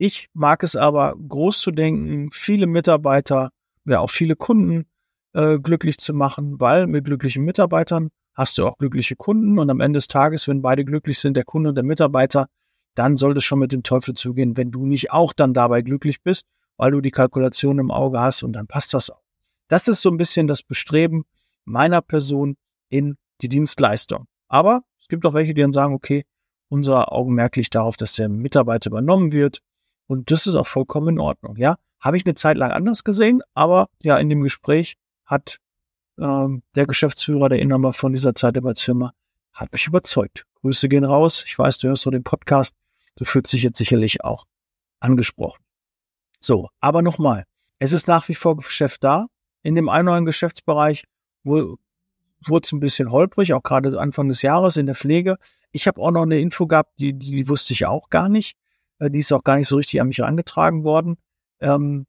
Ich 0.03 0.29
mag 0.33 0.63
es 0.63 0.75
aber, 0.75 1.15
groß 1.29 1.61
zu 1.61 1.71
denken, 1.71 2.31
viele 2.33 2.67
Mitarbeiter, 2.67 3.51
ja 3.85 4.01
auch 4.01 4.11
viele 4.11 4.35
Kunden 4.35 4.87
äh, 5.33 5.59
glücklich 5.59 5.99
zu 5.99 6.13
machen, 6.13 6.59
weil 6.59 6.87
mit 6.87 7.05
glücklichen 7.05 7.45
Mitarbeitern 7.45 8.11
hast 8.35 8.59
du 8.59 8.67
auch 8.67 8.79
glückliche 8.79 9.15
Kunden. 9.15 9.59
Und 9.59 9.71
am 9.71 9.81
Ende 9.81 9.99
des 9.99 10.09
Tages, 10.09 10.49
wenn 10.49 10.63
beide 10.63 10.85
glücklich 10.85 11.21
sind, 11.21 11.37
der 11.37 11.45
Kunde 11.45 11.69
und 11.69 11.77
der 11.77 11.85
Mitarbeiter, 11.85 12.49
dann 12.95 13.17
sollte 13.17 13.39
es 13.39 13.45
schon 13.45 13.61
mit 13.61 13.71
dem 13.71 13.85
Teufel 13.85 14.15
zugehen, 14.15 14.57
wenn 14.57 14.73
du 14.73 14.87
nicht 14.87 15.13
auch 15.13 15.33
dann 15.33 15.55
dabei 15.55 15.83
glücklich 15.83 16.23
bist 16.23 16.47
weil 16.77 16.91
du 16.91 17.01
die 17.01 17.11
Kalkulation 17.11 17.79
im 17.79 17.91
Auge 17.91 18.19
hast 18.19 18.43
und 18.43 18.55
dann 18.55 18.67
passt 18.67 18.95
das 18.95 19.11
auch. 19.11 19.23
Das 19.69 19.89
ist 19.89 20.03
so 20.03 20.11
ein 20.11 20.17
bisschen 20.17 20.47
das 20.49 20.65
Bestreben 20.65 21.25
meiner 21.65 22.03
Person 22.03 22.57
in 22.89 23.17
die 23.41 23.49
Dienstleistung. 23.49 24.27
Aber 24.49 24.83
es 25.01 25.09
gibt 25.09 25.25
auch 25.25 25.35
welche, 25.35 25.55
die 25.55 25.63
dann 25.63 25.73
sagen, 25.73 25.95
okay, 25.95 26.25
unser 26.69 27.13
Augenmerk 27.13 27.55
liegt 27.57 27.75
darauf, 27.75 27.97
dass 27.97 28.15
der 28.15 28.29
Mitarbeiter 28.29 28.91
übernommen 28.91 29.31
wird. 29.31 29.61
Und 30.07 30.31
das 30.31 30.47
ist 30.47 30.55
auch 30.55 30.67
vollkommen 30.67 31.09
in 31.09 31.21
Ordnung. 31.21 31.57
Ja, 31.57 31.77
habe 32.01 32.17
ich 32.17 32.27
eine 32.27 32.35
Zeit 32.35 32.57
lang 32.57 32.71
anders 32.71 33.05
gesehen, 33.05 33.43
aber 33.55 33.89
ja, 34.03 34.17
in 34.19 34.29
dem 34.29 34.43
Gespräch 34.43 34.97
hat 35.25 35.59
ähm, 36.19 36.63
der 36.75 36.87
Geschäftsführer, 36.87 37.49
der 37.49 37.61
Inhaber 37.61 37.93
von 37.93 38.13
dieser 38.13 38.35
Zeitarbeitsfirma, 38.35 39.13
hat 39.53 39.73
mich 39.73 39.87
überzeugt. 39.87 40.45
Grüße 40.61 40.89
gehen 40.89 41.05
raus. 41.05 41.45
Ich 41.47 41.59
weiß, 41.59 41.79
du 41.79 41.89
hörst 41.89 42.03
so 42.03 42.11
den 42.11 42.25
Podcast. 42.25 42.75
Du 43.17 43.25
fühlst 43.25 43.53
dich 43.53 43.63
jetzt 43.63 43.79
sicherlich 43.79 44.25
auch 44.25 44.45
angesprochen. 45.01 45.63
So, 46.41 46.69
aber 46.81 47.03
nochmal, 47.03 47.45
es 47.79 47.93
ist 47.93 48.09
nach 48.09 48.29
wie 48.29 48.35
vor 48.35 48.57
Geschäft 48.57 49.05
da. 49.05 49.27
In 49.63 49.75
dem 49.75 49.89
einen 49.89 50.09
oder 50.09 50.17
anderen 50.17 50.27
Geschäftsbereich 50.27 51.05
wurde 51.45 51.79
es 52.63 52.73
ein 52.73 52.81
bisschen 52.81 53.11
holprig, 53.11 53.55
auch 53.55 53.63
gerade 53.63 53.99
Anfang 53.99 54.29
des 54.29 54.43
Jahres 54.43 54.77
in 54.77 54.87
der 54.87 54.95
Pflege. 54.95 55.37
Ich 55.71 55.87
habe 55.87 56.01
auch 56.01 56.11
noch 56.11 56.23
eine 56.23 56.41
Info 56.41 56.67
gehabt, 56.67 56.93
die, 56.99 57.13
die 57.13 57.49
wusste 57.49 57.73
ich 57.73 57.87
auch 57.87 58.11
gar 58.11 58.29
nicht. 58.29 58.57
Äh, 59.03 59.11
die 59.11 59.19
ist 59.19 59.33
auch 59.33 59.45
gar 59.45 59.57
nicht 59.57 59.69
so 59.69 59.77
richtig 59.77 60.01
an 60.01 60.09
mich 60.09 60.19
herangetragen 60.19 60.85
worden. 60.85 61.17
Ähm, 61.61 62.07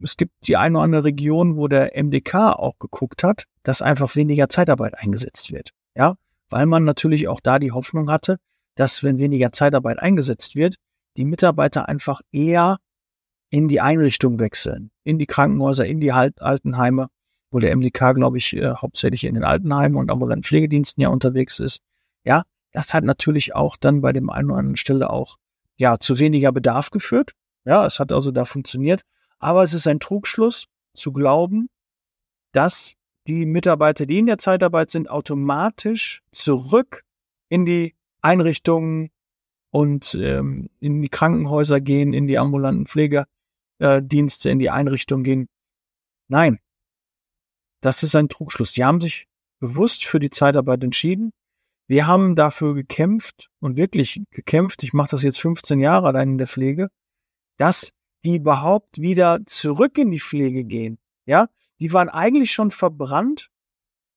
es 0.00 0.16
gibt 0.16 0.32
die 0.46 0.56
eine 0.56 0.78
oder 0.78 0.84
andere 0.84 1.04
Region, 1.04 1.56
wo 1.56 1.68
der 1.68 1.92
MDK 1.94 2.54
auch 2.54 2.78
geguckt 2.78 3.22
hat, 3.22 3.44
dass 3.62 3.82
einfach 3.82 4.16
weniger 4.16 4.48
Zeitarbeit 4.48 4.98
eingesetzt 4.98 5.52
wird. 5.52 5.70
Ja, 5.96 6.14
weil 6.50 6.66
man 6.66 6.84
natürlich 6.84 7.28
auch 7.28 7.40
da 7.40 7.58
die 7.58 7.72
Hoffnung 7.72 8.10
hatte, 8.10 8.38
dass 8.74 9.04
wenn 9.04 9.18
weniger 9.18 9.52
Zeitarbeit 9.52 10.00
eingesetzt 10.00 10.56
wird, 10.56 10.76
die 11.16 11.24
Mitarbeiter 11.24 11.88
einfach 11.88 12.22
eher 12.32 12.78
in 13.50 13.68
die 13.68 13.80
Einrichtung 13.82 14.38
wechseln, 14.38 14.90
in 15.04 15.18
die 15.18 15.26
Krankenhäuser, 15.26 15.86
in 15.86 16.00
die 16.00 16.10
Altenheime, 16.10 17.08
wo 17.50 17.58
der 17.58 17.76
MDK, 17.76 18.14
glaube 18.14 18.38
ich, 18.38 18.56
äh, 18.56 18.74
hauptsächlich 18.74 19.24
in 19.24 19.34
den 19.34 19.44
Altenheimen 19.44 19.98
und 19.98 20.10
ambulanten 20.10 20.42
Pflegediensten 20.42 21.02
ja 21.02 21.10
unterwegs 21.10 21.60
ist. 21.60 21.80
Ja, 22.24 22.44
das 22.72 22.94
hat 22.94 23.04
natürlich 23.04 23.54
auch 23.54 23.76
dann 23.76 24.00
bei 24.00 24.14
dem 24.14 24.30
einen 24.30 24.50
oder 24.50 24.60
anderen 24.60 24.76
Stelle 24.76 25.10
auch 25.10 25.36
ja 25.76 25.98
zu 25.98 26.18
weniger 26.18 26.52
Bedarf 26.52 26.90
geführt. 26.90 27.32
Ja, 27.64 27.86
es 27.86 27.98
hat 27.98 28.12
also 28.12 28.30
da 28.30 28.44
funktioniert. 28.44 29.02
Aber 29.38 29.62
es 29.62 29.74
ist 29.74 29.86
ein 29.86 30.00
Trugschluss 30.00 30.66
zu 30.94 31.12
glauben, 31.12 31.68
dass 32.52 32.94
die 33.26 33.46
Mitarbeiter, 33.46 34.06
die 34.06 34.18
in 34.18 34.26
der 34.26 34.38
Zeitarbeit 34.38 34.90
sind, 34.90 35.08
automatisch 35.08 36.22
zurück 36.32 37.04
in 37.48 37.64
die 37.64 37.94
Einrichtungen 38.20 39.10
und 39.70 40.14
ähm, 40.14 40.70
in 40.80 41.02
die 41.02 41.08
Krankenhäuser 41.08 41.80
gehen, 41.80 42.12
in 42.12 42.26
die 42.26 42.38
ambulanten 42.38 42.86
Pflege, 42.86 43.24
äh, 43.78 44.00
in 44.00 44.58
die 44.58 44.70
Einrichtung 44.70 45.22
gehen. 45.22 45.48
Nein, 46.28 46.58
das 47.80 48.02
ist 48.02 48.14
ein 48.14 48.28
Trugschluss. 48.28 48.72
Die 48.72 48.84
haben 48.84 49.00
sich 49.00 49.26
bewusst 49.58 50.04
für 50.04 50.20
die 50.20 50.30
Zeitarbeit 50.30 50.82
entschieden. 50.84 51.32
Wir 51.92 52.06
haben 52.06 52.36
dafür 52.36 52.72
gekämpft 52.72 53.50
und 53.60 53.76
wirklich 53.76 54.22
gekämpft, 54.30 54.82
ich 54.82 54.94
mache 54.94 55.10
das 55.10 55.22
jetzt 55.22 55.38
15 55.38 55.78
Jahre 55.78 56.06
allein 56.06 56.30
in 56.30 56.38
der 56.38 56.46
Pflege, 56.46 56.88
dass 57.58 57.92
die 58.24 58.36
überhaupt 58.36 58.98
wieder 58.98 59.40
zurück 59.44 59.98
in 59.98 60.10
die 60.10 60.18
Pflege 60.18 60.64
gehen. 60.64 60.96
Ja, 61.26 61.48
die 61.82 61.92
waren 61.92 62.08
eigentlich 62.08 62.50
schon 62.50 62.70
verbrannt 62.70 63.50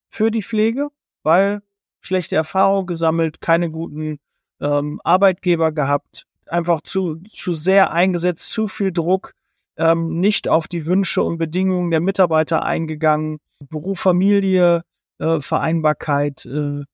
für 0.08 0.32
die 0.32 0.42
Pflege, 0.42 0.88
weil 1.22 1.64
schlechte 2.00 2.38
Erfahrungen 2.38 2.88
gesammelt, 2.88 3.42
keine 3.42 3.70
guten 3.70 4.20
ähm, 4.62 5.02
Arbeitgeber 5.04 5.74
gehabt, 5.74 6.28
einfach 6.46 6.80
zu, 6.80 7.18
zu 7.30 7.54
sehr 7.54 7.92
eingesetzt, 7.92 8.54
zu 8.54 8.70
viel 8.70 8.94
Druck, 8.94 9.34
ähm, 9.76 10.22
nicht 10.22 10.48
auf 10.48 10.70
die 10.70 10.86
Wünsche 10.86 11.24
und 11.24 11.40
Bedingungen 11.40 11.92
der 11.92 12.00
Mitarbeiter 12.00 12.64
eingegangen, 12.64 13.40
Beruf, 13.60 14.00
Familie, 14.00 14.84
äh, 15.20 15.42
Vereinbarkeit, 15.42 16.46
äh, 16.46 16.86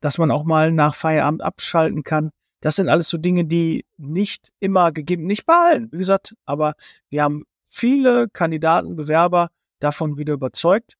dass 0.00 0.18
man 0.18 0.30
auch 0.30 0.44
mal 0.44 0.72
nach 0.72 0.94
Feierabend 0.94 1.42
abschalten 1.42 2.02
kann. 2.02 2.30
Das 2.60 2.76
sind 2.76 2.88
alles 2.88 3.08
so 3.08 3.18
Dinge, 3.18 3.44
die 3.44 3.84
nicht 3.96 4.50
immer 4.60 4.92
gegeben, 4.92 5.24
nicht 5.26 5.46
bei 5.46 5.54
allen, 5.54 5.92
wie 5.92 5.98
gesagt, 5.98 6.34
aber 6.44 6.74
wir 7.08 7.22
haben 7.22 7.44
viele 7.68 8.28
Kandidaten, 8.28 8.96
Bewerber 8.96 9.48
davon 9.80 10.16
wieder 10.16 10.34
überzeugt. 10.34 10.94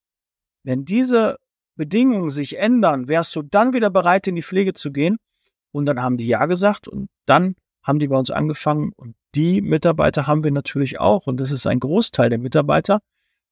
Wenn 0.63 0.85
diese 0.85 1.37
Bedingungen 1.77 2.31
sich 2.31 2.59
ändern, 2.59 3.09
wärst 3.09 3.35
du 3.35 3.43
dann 3.43 3.73
wieder 3.73 3.91
bereit, 3.91 4.27
in 4.27 4.37
die 4.37 4.43
Pflege 4.43 4.75
zu 4.75 4.93
gehen? 4.93 5.17
Und 5.73 5.87
dann 5.87 6.03
haben 6.03 6.17
die 6.17 6.27
Ja 6.27 6.47
gesagt 6.47 6.89
und 6.89 7.09
dann 7.27 7.55
haben 7.83 7.99
die 7.99 8.09
bei 8.09 8.17
uns 8.17 8.31
angefangen 8.31 8.93
und 8.97 9.15
die 9.35 9.61
Mitarbeiter 9.63 10.27
haben 10.27 10.45
wir 10.45 10.51
natürlich 10.51 11.01
auch 11.01 11.27
und 11.27 11.39
das 11.39 11.53
ist 11.53 11.67
ein 11.67 11.81
Großteil 11.81 12.31
der 12.31 12.39
Mitarbeiter, 12.39 13.01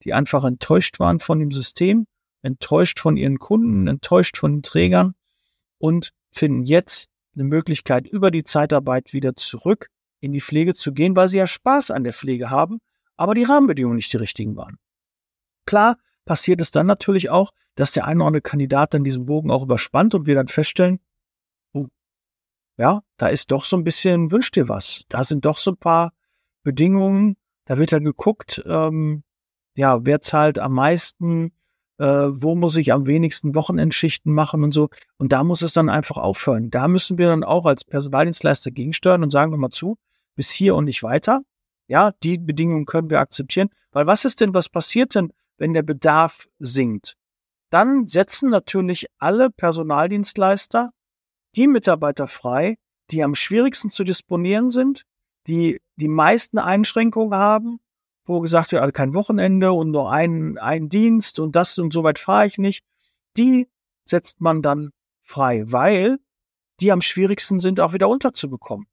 die 0.03 0.13
einfach 0.13 0.45
enttäuscht 0.45 0.99
waren 1.01 1.21
von 1.21 1.39
dem 1.39 1.53
System, 1.53 2.07
enttäuscht 2.43 3.01
von 3.01 3.17
ihren 3.17 3.39
Kunden, 3.39 3.87
enttäuscht 3.87 4.37
von 4.37 4.55
den 4.55 4.63
Trägern 4.63 5.15
und 5.79 6.13
finden 6.31 6.65
jetzt 6.65 7.09
eine 7.35 7.45
Möglichkeit, 7.45 8.07
über 8.07 8.31
die 8.31 8.45
Zeitarbeit 8.45 9.13
wieder 9.13 9.37
zurück 9.37 9.89
in 10.21 10.33
die 10.33 10.41
Pflege 10.41 10.75
zu 10.75 10.93
gehen, 10.93 11.17
weil 11.17 11.29
sie 11.29 11.39
ja 11.39 11.47
Spaß 11.47 11.91
an 11.91 12.05
der 12.05 12.13
Pflege 12.13 12.51
haben, 12.51 12.81
aber 13.17 13.35
die 13.35 13.45
Rahmenbedingungen 13.45 13.97
nicht 13.97 14.13
die 14.13 14.17
richtigen 14.17 14.57
waren. 14.57 14.79
Klar 15.67 15.97
passiert 16.25 16.61
es 16.61 16.71
dann 16.71 16.87
natürlich 16.87 17.31
auch, 17.31 17.53
dass 17.75 17.93
der 17.93 18.07
eine 18.07 18.21
oder 18.21 18.29
andere 18.29 18.43
Kandidat 18.43 18.95
dann 18.95 19.05
diesen 19.05 19.27
Bogen 19.27 19.51
auch 19.51 19.63
überspannt 19.63 20.15
und 20.15 20.27
wir 20.27 20.35
dann 20.35 20.49
feststellen, 20.49 21.01
oh, 21.73 21.87
ja, 22.79 23.03
da 23.19 23.29
ist 23.29 23.51
doch 23.51 23.65
so 23.65 23.77
ein 23.77 23.85
bisschen, 23.85 24.31
wünscht 24.31 24.57
dir 24.57 24.69
was. 24.69 25.05
Da 25.09 25.25
sind 25.25 25.45
doch 25.45 25.59
so 25.59 25.73
ein 25.73 25.77
paar 25.77 26.13
Bedingungen, 26.63 27.37
da 27.67 27.77
wird 27.79 27.93
dann 27.93 28.05
geguckt, 28.05 28.63
ähm, 28.67 29.25
ja, 29.75 30.05
wer 30.07 30.21
zahlt 30.21 30.59
am 30.59 30.73
meisten, 30.73 31.53
äh, 31.99 32.05
wo 32.29 32.55
muss 32.55 32.77
ich 32.77 32.93
am 32.93 33.07
wenigsten 33.07 33.55
Wochenendschichten 33.55 34.33
machen 34.33 34.65
und 34.65 34.73
so. 34.73 34.89
Und 35.19 35.33
da 35.33 35.45
muss 35.45 35.63
es 35.63 35.73
dann 35.73 35.89
einfach 35.89 36.17
aufhören. 36.17 36.71
Da 36.71 36.89
müssen 36.89 37.19
wir 37.19 37.29
dann 37.29 37.45
auch 37.45 37.67
als 37.67 37.85
Personaldienstleister 37.85 38.71
gegensteuern 38.71 39.23
und 39.23 39.31
sagen 39.31 39.53
wir 39.53 39.59
mal 39.59 39.71
zu, 39.71 39.97
bis 40.35 40.51
hier 40.51 40.75
und 40.75 40.85
nicht 40.85 41.03
weiter. 41.03 41.43
Ja, 41.89 42.13
die 42.23 42.39
Bedingungen 42.39 42.85
können 42.85 43.11
wir 43.11 43.21
akzeptieren. 43.21 43.69
Weil 43.93 44.07
was 44.07 44.25
ist 44.25 44.41
denn, 44.41 44.55
was 44.55 44.69
passiert 44.69 45.15
denn, 45.15 45.33
wenn 45.57 45.73
der 45.73 45.83
Bedarf 45.83 46.49
sinkt? 46.59 47.15
Dann 47.71 48.07
setzen 48.07 48.51
natürlich 48.51 49.07
alle 49.19 49.51
Personaldienstleister 49.51 50.91
die 51.57 51.67
Mitarbeiter 51.67 52.29
frei, 52.29 52.77
die 53.11 53.23
am 53.23 53.35
schwierigsten 53.35 53.91
zu 53.91 54.05
disponieren 54.05 54.71
sind, 54.71 55.05
die 55.47 55.81
die 55.97 56.09
meisten 56.09 56.59
Einschränkungen 56.59 57.35
haben, 57.35 57.79
wo 58.27 58.41
gesagt 58.41 58.73
wird, 58.73 58.83
also 58.83 58.93
kein 58.93 59.15
Wochenende 59.15 59.73
und 59.73 59.91
nur 59.91 60.11
ein, 60.11 60.59
ein 60.59 60.89
Dienst 60.89 61.39
und 61.39 61.57
das 61.57 61.79
und 61.79 61.93
so 61.93 62.03
weit 62.05 62.19
fahre 62.19 62.47
ich 62.47 62.59
nicht, 62.59 62.85
die 63.37 63.69
setzt 64.05 64.41
man 64.41 64.63
dann 64.63 64.91
frei, 65.23 65.65
weil 65.67 66.19
die 66.81 66.93
am 66.93 67.01
schwierigsten 67.01 67.59
sind, 67.59 67.81
auch 67.81 67.93
wieder 67.93 68.09
unterzubekommen. 68.09 68.87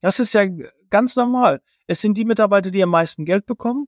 Das 0.00 0.18
ist 0.18 0.32
ja 0.32 0.46
ganz 0.90 1.16
normal. 1.16 1.60
Es 1.86 2.00
sind 2.00 2.16
die 2.16 2.24
Mitarbeiter, 2.24 2.70
die 2.70 2.82
am 2.82 2.90
meisten 2.90 3.24
Geld 3.24 3.46
bekommen, 3.46 3.86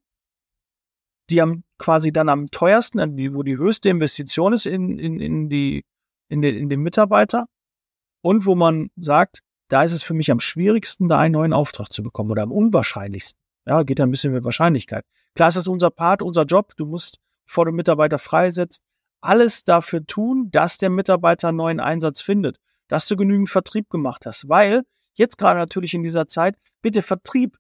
die 1.31 1.41
am 1.41 1.65
quasi 1.79 2.13
dann 2.13 2.29
am 2.29 2.51
teuersten, 2.51 2.99
wo 3.35 3.43
die 3.43 3.57
höchste 3.57 3.89
Investition 3.89 4.53
ist 4.53 4.67
in, 4.67 4.99
in, 4.99 5.21
in 5.21 5.49
die, 5.49 5.85
in 6.29 6.43
den, 6.43 6.57
in 6.57 6.69
den 6.69 6.81
Mitarbeiter 6.81 7.47
und 8.23 8.47
wo 8.47 8.55
man 8.55 8.91
sagt, 8.97 9.41
da 9.69 9.83
ist 9.83 9.93
es 9.93 10.03
für 10.03 10.15
mich 10.15 10.31
am 10.31 10.41
schwierigsten, 10.41 11.09
da 11.09 11.19
einen 11.19 11.33
neuen 11.33 11.53
Auftrag 11.53 11.93
zu 11.93 12.03
bekommen 12.03 12.31
oder 12.31 12.43
am 12.43 12.53
unwahrscheinlichsten. 12.53 13.44
Ja, 13.67 13.83
geht 13.83 13.99
ja 13.99 14.05
ein 14.05 14.11
bisschen 14.11 14.33
mit 14.33 14.45
Wahrscheinlichkeit. 14.45 15.05
Klar 15.35 15.49
ist 15.49 15.57
das 15.57 15.69
unser 15.69 15.91
Part, 15.91 16.23
unser 16.23 16.45
Job. 16.45 16.75
Du 16.77 16.87
musst, 16.87 17.19
bevor 17.47 17.65
du 17.65 17.73
Mitarbeiter 17.73 18.19
freisetzt, 18.19 18.83
alles 19.21 19.65
dafür 19.65 20.07
tun, 20.07 20.51
dass 20.51 20.79
der 20.79 20.91
Mitarbeiter 20.91 21.49
einen 21.49 21.57
neuen 21.57 21.81
Einsatz 21.81 22.21
findet, 22.21 22.59
dass 22.89 23.09
du 23.09 23.17
genügend 23.17 23.49
Vertrieb 23.49 23.89
gemacht 23.89 24.27
hast, 24.27 24.49
weil 24.49 24.83
jetzt 25.15 25.39
gerade 25.39 25.59
natürlich 25.59 25.95
in 25.95 26.03
dieser 26.03 26.27
Zeit, 26.27 26.57
bitte 26.83 27.01
Vertrieb 27.01 27.57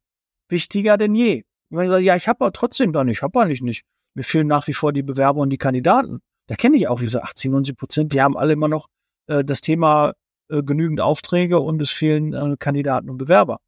wichtiger 0.51 0.99
denn 0.99 1.15
je. 1.15 1.45
Und 1.71 1.79
wenn 1.79 1.87
du 1.87 1.93
sagst, 1.93 2.05
ja, 2.05 2.17
ich 2.17 2.29
habe 2.29 2.45
aber 2.45 2.53
trotzdem 2.53 2.93
da 2.93 3.03
nicht, 3.03 3.19
ich 3.19 3.23
habe 3.23 3.41
eigentlich 3.41 3.63
nicht. 3.63 3.85
Mir 4.15 4.25
fehlen 4.25 4.47
nach 4.47 4.67
wie 4.69 4.75
vor 4.75 4.93
die 4.93 5.03
Bewerber 5.03 5.41
und 5.41 5.51
die 5.51 5.59
Kandidaten. 5.59 6.21
Da 6.47 6.55
kenne 6.55 6.77
ich 6.77 6.87
auch 6.89 7.01
diese 7.01 7.23
80, 7.23 7.51
90 7.51 7.77
Prozent, 7.77 8.13
die 8.13 8.21
haben 8.21 8.37
alle 8.37 8.53
immer 8.53 8.69
noch 8.69 8.89
äh, 9.27 9.43
das 9.43 9.63
Thema 9.63 10.13
äh, 10.49 10.63
genügend 10.63 11.01
Aufträge 11.01 11.59
und 11.59 11.81
es 11.81 11.91
fehlen 11.91 12.35
äh, 12.35 12.57
Kandidaten 12.59 13.09
und 13.09 13.17
Bewerber. 13.17 13.59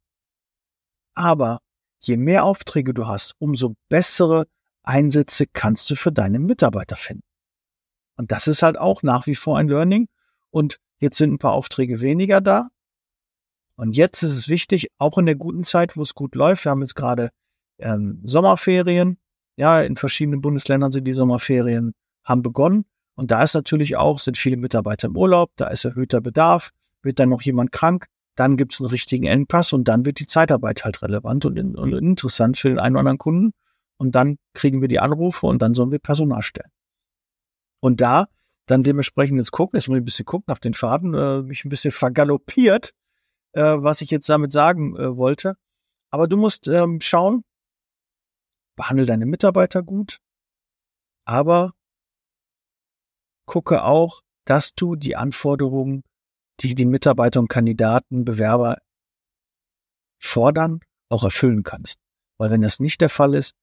Aber 1.15 1.59
je 1.99 2.17
mehr 2.17 2.45
Aufträge 2.45 2.93
du 2.93 3.07
hast, 3.07 3.33
umso 3.39 3.75
bessere 3.89 4.45
Einsätze 4.83 5.45
kannst 5.47 5.89
du 5.89 5.95
für 5.95 6.11
deine 6.11 6.39
Mitarbeiter 6.39 6.95
finden. 6.95 7.23
Und 8.17 8.31
das 8.31 8.47
ist 8.47 8.63
halt 8.63 8.77
auch 8.77 9.03
nach 9.03 9.27
wie 9.27 9.35
vor 9.35 9.57
ein 9.57 9.67
Learning. 9.67 10.07
Und 10.49 10.79
jetzt 10.97 11.17
sind 11.17 11.33
ein 11.33 11.39
paar 11.39 11.53
Aufträge 11.53 12.01
weniger 12.01 12.41
da. 12.41 12.69
Und 13.75 13.95
jetzt 13.95 14.23
ist 14.23 14.33
es 14.33 14.49
wichtig, 14.49 14.87
auch 14.97 15.17
in 15.17 15.27
der 15.27 15.35
guten 15.35 15.63
Zeit, 15.63 15.95
wo 15.95 16.01
es 16.01 16.15
gut 16.15 16.33
läuft, 16.33 16.65
wir 16.65 16.71
haben 16.71 16.81
jetzt 16.81 16.95
gerade 16.95 17.29
ähm, 17.77 18.21
Sommerferien. 18.23 19.19
Ja, 19.55 19.81
in 19.81 19.97
verschiedenen 19.97 20.41
Bundesländern 20.41 20.91
sind 20.91 21.05
die 21.05 21.13
Sommerferien, 21.13 21.93
haben 22.23 22.41
begonnen. 22.41 22.85
Und 23.15 23.31
da 23.31 23.43
ist 23.43 23.53
natürlich 23.53 23.97
auch, 23.97 24.19
sind 24.19 24.37
viele 24.37 24.57
Mitarbeiter 24.57 25.07
im 25.07 25.17
Urlaub, 25.17 25.51
da 25.55 25.67
ist 25.67 25.85
erhöhter 25.85 26.21
Bedarf, 26.21 26.71
wird 27.01 27.19
dann 27.19 27.29
noch 27.29 27.41
jemand 27.41 27.71
krank, 27.71 28.07
dann 28.37 28.55
gibt 28.55 28.73
es 28.73 28.79
einen 28.79 28.89
richtigen 28.89 29.25
Engpass 29.25 29.73
und 29.73 29.87
dann 29.87 30.05
wird 30.05 30.19
die 30.19 30.27
Zeitarbeit 30.27 30.85
halt 30.85 31.01
relevant 31.01 31.45
und, 31.45 31.57
in, 31.57 31.75
und 31.75 31.91
interessant 31.91 32.57
für 32.57 32.69
den 32.69 32.79
einen 32.79 32.95
oder 32.95 32.99
anderen 33.01 33.17
Kunden. 33.17 33.51
Und 33.97 34.13
dann 34.13 34.37
kriegen 34.53 34.79
wir 34.79 34.87
die 34.87 34.99
Anrufe 34.99 35.47
und 35.47 35.59
dann 35.59 35.73
sollen 35.73 35.91
wir 35.91 35.97
Personal 35.97 36.43
stellen. 36.43 36.69
Und 37.79 37.99
da 37.99 38.27
dann 38.67 38.83
dementsprechend 38.83 39.37
jetzt 39.39 39.51
gucken, 39.51 39.79
jetzt 39.79 39.87
muss 39.87 39.97
ich 39.97 40.01
ein 40.01 40.05
bisschen 40.05 40.25
gucken 40.25 40.45
nach 40.49 40.59
den 40.59 40.75
Faden, 40.75 41.15
äh, 41.15 41.41
mich 41.41 41.65
ein 41.65 41.69
bisschen 41.69 41.91
vergaloppiert, 41.91 42.93
äh, 43.53 43.61
was 43.61 44.01
ich 44.01 44.11
jetzt 44.11 44.29
damit 44.29 44.51
sagen 44.51 44.95
äh, 44.97 45.17
wollte. 45.17 45.55
Aber 46.11 46.27
du 46.27 46.37
musst 46.37 46.67
ähm, 46.67 47.01
schauen, 47.01 47.43
behandle 48.75 49.05
deine 49.05 49.25
Mitarbeiter 49.25 49.81
gut, 49.81 50.19
aber 51.25 51.73
gucke 53.45 53.83
auch, 53.83 54.21
dass 54.45 54.75
du 54.75 54.95
die 54.95 55.15
Anforderungen 55.15 56.03
die 56.59 56.75
die 56.75 56.85
Mitarbeiter 56.85 57.39
und 57.39 57.49
Kandidaten, 57.49 58.25
Bewerber 58.25 58.77
fordern, 60.19 60.79
auch 61.09 61.23
erfüllen 61.23 61.63
kannst. 61.63 61.99
Weil 62.37 62.51
wenn 62.51 62.61
das 62.61 62.79
nicht 62.79 63.01
der 63.01 63.09
Fall 63.09 63.33
ist, 63.33 63.53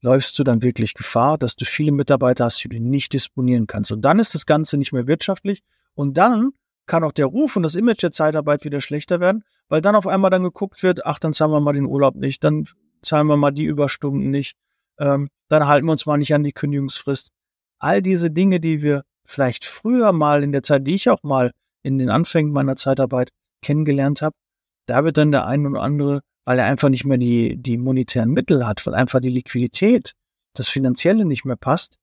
läufst 0.00 0.38
du 0.38 0.44
dann 0.44 0.62
wirklich 0.62 0.94
Gefahr, 0.94 1.38
dass 1.38 1.56
du 1.56 1.64
viele 1.64 1.92
Mitarbeiter 1.92 2.44
hast, 2.44 2.62
die 2.62 2.68
du 2.68 2.80
nicht 2.80 3.12
disponieren 3.12 3.66
kannst. 3.66 3.92
Und 3.92 4.02
dann 4.02 4.18
ist 4.18 4.34
das 4.34 4.46
Ganze 4.46 4.78
nicht 4.78 4.92
mehr 4.92 5.06
wirtschaftlich. 5.06 5.62
Und 5.94 6.16
dann 6.16 6.52
kann 6.86 7.04
auch 7.04 7.12
der 7.12 7.26
Ruf 7.26 7.56
und 7.56 7.62
das 7.62 7.74
Image 7.74 8.02
der 8.02 8.12
Zeitarbeit 8.12 8.64
wieder 8.64 8.80
schlechter 8.80 9.20
werden, 9.20 9.44
weil 9.68 9.82
dann 9.82 9.96
auf 9.96 10.06
einmal 10.06 10.30
dann 10.30 10.42
geguckt 10.42 10.82
wird, 10.82 11.04
ach, 11.04 11.18
dann 11.18 11.32
zahlen 11.32 11.50
wir 11.50 11.60
mal 11.60 11.74
den 11.74 11.84
Urlaub 11.84 12.14
nicht, 12.14 12.42
dann 12.42 12.66
zahlen 13.02 13.26
wir 13.26 13.36
mal 13.36 13.50
die 13.50 13.64
Überstunden 13.64 14.30
nicht, 14.30 14.56
ähm, 14.98 15.28
dann 15.48 15.66
halten 15.66 15.86
wir 15.86 15.92
uns 15.92 16.06
mal 16.06 16.16
nicht 16.16 16.34
an 16.34 16.44
die 16.44 16.52
Kündigungsfrist. 16.52 17.30
All 17.78 18.02
diese 18.02 18.30
Dinge, 18.30 18.58
die 18.58 18.82
wir 18.82 19.04
vielleicht 19.24 19.64
früher 19.64 20.12
mal 20.12 20.42
in 20.42 20.52
der 20.52 20.62
Zeit, 20.62 20.86
die 20.86 20.94
ich 20.94 21.10
auch 21.10 21.22
mal 21.22 21.52
in 21.88 21.98
den 21.98 22.10
Anfängen 22.10 22.52
meiner 22.52 22.76
Zeitarbeit 22.76 23.30
kennengelernt 23.62 24.20
habe, 24.22 24.36
da 24.86 25.04
wird 25.04 25.16
dann 25.16 25.32
der 25.32 25.46
ein 25.46 25.66
oder 25.66 25.82
andere, 25.82 26.20
weil 26.44 26.58
er 26.58 26.66
einfach 26.66 26.90
nicht 26.90 27.04
mehr 27.04 27.18
die, 27.18 27.56
die 27.56 27.78
monetären 27.78 28.30
Mittel 28.30 28.66
hat, 28.66 28.86
weil 28.86 28.94
einfach 28.94 29.20
die 29.20 29.30
Liquidität, 29.30 30.12
das 30.54 30.68
Finanzielle 30.68 31.24
nicht 31.24 31.44
mehr 31.44 31.56
passt, 31.56 31.96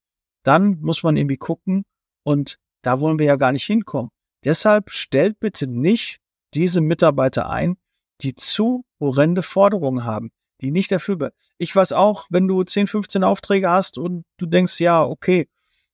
dann 0.43 0.79
muss 0.81 1.03
man 1.03 1.17
irgendwie 1.17 1.37
gucken 1.37 1.83
und 2.23 2.57
da 2.83 2.99
wollen 2.99 3.19
wir 3.19 3.27
ja 3.27 3.35
gar 3.35 3.51
nicht 3.51 3.65
hinkommen. 3.65 4.09
Deshalb 4.43 4.89
stellt 4.89 5.39
bitte 5.39 5.67
nicht 5.67 6.19
diese 6.53 6.81
Mitarbeiter 6.81 7.49
ein, 7.49 7.77
die 8.21 8.33
zu 8.33 8.85
horrende 8.99 9.43
Forderungen 9.43 10.03
haben, 10.03 10.31
die 10.61 10.71
nicht 10.71 10.91
erfüllbar. 10.91 11.31
Ich 11.57 11.75
weiß 11.75 11.93
auch, 11.93 12.25
wenn 12.29 12.47
du 12.47 12.63
10, 12.63 12.87
15 12.87 13.23
Aufträge 13.23 13.69
hast 13.69 13.97
und 13.97 14.23
du 14.37 14.45
denkst, 14.45 14.79
ja, 14.79 15.03
okay, 15.03 15.47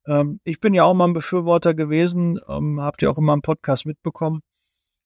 ähm, 0.08 0.40
ich 0.44 0.60
bin 0.60 0.74
ja 0.74 0.84
auch 0.84 0.94
mal 0.94 1.08
ein 1.08 1.14
Befürworter 1.14 1.74
gewesen, 1.74 2.40
ähm, 2.48 2.82
habt 2.82 3.02
ihr 3.02 3.12
auch 3.12 3.18
in 3.18 3.26
meinem 3.26 3.42
Podcast 3.42 3.86
mitbekommen. 3.86 4.42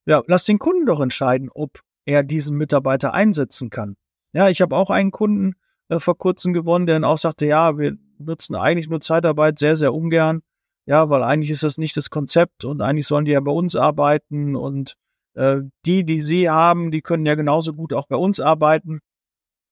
Ja, 0.06 0.22
lass 0.28 0.46
den 0.46 0.60
Kunden 0.60 0.86
doch 0.86 1.02
entscheiden, 1.02 1.50
ob 1.54 1.80
er 2.06 2.24
diesen 2.24 2.58
Mitarbeiter 2.58 3.14
einsetzen 3.14 3.70
kann. 3.70 3.96
Ja, 4.34 4.50
ich 4.50 4.62
habe 4.62 4.76
auch 4.76 4.90
einen 4.90 5.12
Kunden 5.12 5.56
äh, 5.90 6.00
vor 6.00 6.18
kurzem 6.18 6.54
gewonnen, 6.54 6.86
der 6.86 6.96
dann 6.96 7.04
auch 7.04 7.18
sagte, 7.18 7.46
ja, 7.46 7.78
wir 7.78 7.98
nutzen 8.20 8.56
eigentlich 8.56 8.90
nur 8.90 9.02
Zeitarbeit 9.02 9.60
sehr, 9.60 9.76
sehr 9.76 9.94
ungern. 9.94 10.42
Ja, 10.86 11.10
weil 11.10 11.24
eigentlich 11.24 11.50
ist 11.50 11.64
das 11.64 11.78
nicht 11.80 11.98
das 11.98 12.12
Konzept 12.12 12.64
und 12.64 12.82
eigentlich 12.82 13.08
sollen 13.08 13.26
die 13.26 13.32
ja 13.32 13.40
bei 13.40 13.52
uns 13.52 13.76
arbeiten 13.76 14.56
und 14.56 14.96
äh, 15.34 15.62
die, 15.86 16.06
die 16.06 16.22
sie 16.22 16.50
haben, 16.50 16.92
die 16.92 17.02
können 17.02 17.26
ja 17.26 17.34
genauso 17.36 17.74
gut 17.74 17.92
auch 17.94 18.06
bei 18.08 18.16
uns 18.16 18.40
arbeiten. 18.40 19.00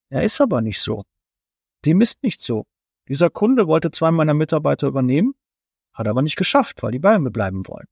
Ja, 0.10 0.22
ist 0.22 0.42
aber 0.42 0.62
nicht 0.62 0.82
so. 0.82 1.03
Dem 1.86 2.01
ist 2.01 2.24
nicht 2.24 2.42
so. 2.42 2.65
Dieser 3.07 3.29
Kunde 3.29 3.67
wollte 3.67 3.91
zwei 3.91 4.12
meiner 4.12 4.33
Mitarbeiter 4.33 4.88
übernehmen, 4.88 5.33
hat 5.93 6.07
aber 6.07 6.22
nicht 6.22 6.36
geschafft, 6.36 6.83
weil 6.83 6.91
die 6.91 7.00
bei 7.00 7.17
mir 7.19 7.31
bleiben 7.31 7.67
wollen. 7.67 7.88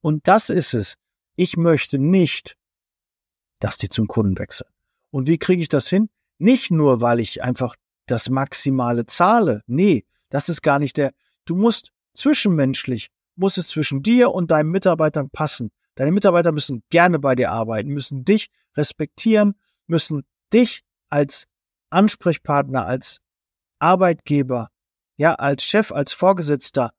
Und 0.00 0.26
das 0.28 0.50
ist 0.50 0.74
es. 0.74 0.96
Ich 1.36 1.56
möchte 1.56 1.98
nicht, 1.98 2.56
dass 3.60 3.78
die 3.78 3.88
zum 3.88 4.06
Kunden 4.06 4.38
wechseln. 4.38 4.70
Und 5.10 5.28
wie 5.28 5.38
kriege 5.38 5.62
ich 5.62 5.68
das 5.68 5.88
hin? 5.88 6.08
Nicht 6.38 6.70
nur, 6.70 7.00
weil 7.00 7.20
ich 7.20 7.42
einfach 7.42 7.76
das 8.06 8.28
Maximale 8.28 9.06
zahle. 9.06 9.62
Nee, 9.66 10.04
Das 10.28 10.48
ist 10.48 10.62
gar 10.62 10.78
nicht 10.78 10.96
der, 10.96 11.12
du 11.44 11.54
musst 11.54 11.92
zwischenmenschlich, 12.14 13.10
muss 13.36 13.56
es 13.58 13.68
zwischen 13.68 14.02
dir 14.02 14.32
und 14.32 14.50
deinen 14.50 14.70
Mitarbeitern 14.70 15.30
passen. 15.30 15.70
Deine 15.94 16.12
Mitarbeiter 16.12 16.52
müssen 16.52 16.82
gerne 16.90 17.18
bei 17.18 17.34
dir 17.34 17.52
arbeiten, 17.52 17.90
müssen 17.90 18.24
dich 18.24 18.50
respektieren, 18.76 19.54
müssen 19.86 20.24
dich 20.52 20.82
als 21.08 21.46
Ansprechpartner, 21.90 22.86
als 22.86 23.20
Arbeitgeber, 23.78 24.68
ja, 25.16 25.34
als 25.34 25.64
Chef, 25.64 25.92
als 25.92 26.12
Vorgesetzter 26.12 26.92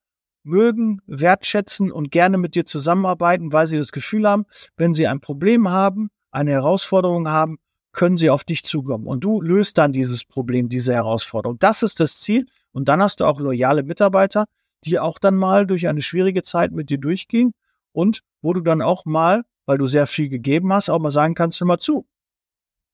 mögen, 0.43 1.01
wertschätzen 1.05 1.91
und 1.91 2.11
gerne 2.11 2.37
mit 2.37 2.55
dir 2.55 2.65
zusammenarbeiten, 2.65 3.51
weil 3.51 3.67
sie 3.67 3.77
das 3.77 3.91
Gefühl 3.91 4.27
haben, 4.27 4.45
wenn 4.77 4.93
sie 4.93 5.07
ein 5.07 5.19
Problem 5.19 5.69
haben, 5.69 6.09
eine 6.31 6.51
Herausforderung 6.51 7.27
haben, 7.27 7.57
können 7.91 8.17
sie 8.17 8.29
auf 8.29 8.43
dich 8.43 8.63
zukommen. 8.63 9.07
Und 9.07 9.23
du 9.23 9.41
löst 9.41 9.77
dann 9.77 9.91
dieses 9.91 10.23
Problem, 10.23 10.69
diese 10.69 10.93
Herausforderung. 10.93 11.59
Das 11.59 11.83
ist 11.83 11.99
das 11.99 12.19
Ziel. 12.19 12.45
Und 12.71 12.87
dann 12.87 13.01
hast 13.01 13.19
du 13.19 13.25
auch 13.25 13.39
loyale 13.39 13.83
Mitarbeiter, 13.83 14.45
die 14.85 14.99
auch 14.99 15.17
dann 15.17 15.35
mal 15.35 15.65
durch 15.65 15.87
eine 15.87 16.01
schwierige 16.01 16.43
Zeit 16.43 16.71
mit 16.71 16.89
dir 16.89 16.99
durchgehen 16.99 17.53
und 17.91 18.21
wo 18.41 18.53
du 18.53 18.61
dann 18.61 18.81
auch 18.81 19.05
mal, 19.05 19.43
weil 19.65 19.79
du 19.79 19.87
sehr 19.87 20.07
viel 20.07 20.29
gegeben 20.29 20.71
hast, 20.71 20.89
auch 20.89 20.99
mal 20.99 21.11
sagen 21.11 21.33
kannst, 21.33 21.59
hör 21.59 21.67
mal 21.67 21.79
zu. 21.79 22.05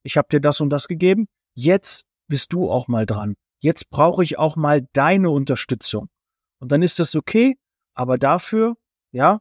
Ich 0.03 0.17
habe 0.17 0.27
dir 0.31 0.39
das 0.39 0.61
und 0.61 0.69
das 0.69 0.87
gegeben. 0.87 1.27
Jetzt 1.53 2.05
bist 2.27 2.53
du 2.53 2.71
auch 2.71 2.87
mal 2.87 3.05
dran. 3.05 3.35
Jetzt 3.63 3.89
brauche 3.89 4.25
ich 4.25 4.37
auch 4.37 4.57
mal 4.57 4.85
deine 4.91 5.29
Unterstützung. 5.29 6.09
Und 6.59 6.73
dann 6.73 6.81
ist 6.81 6.99
das 6.99 7.15
okay, 7.15 7.57
aber 7.93 8.17
dafür, 8.17 8.75
ja, 9.13 9.39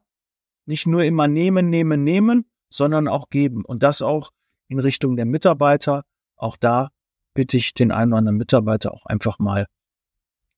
nicht 0.64 0.86
nur 0.86 1.02
immer 1.02 1.26
nehmen, 1.26 1.70
nehmen, 1.70 2.04
nehmen, 2.04 2.48
sondern 2.70 3.08
auch 3.08 3.30
geben. 3.30 3.64
Und 3.64 3.82
das 3.82 4.00
auch 4.00 4.30
in 4.68 4.78
Richtung 4.78 5.16
der 5.16 5.26
Mitarbeiter. 5.26 6.04
Auch 6.36 6.56
da 6.56 6.90
bitte 7.34 7.56
ich 7.56 7.74
den 7.74 7.90
einen 7.90 8.12
oder 8.12 8.18
anderen 8.18 8.38
Mitarbeiter 8.38 8.94
auch 8.94 9.06
einfach 9.06 9.40
mal 9.40 9.66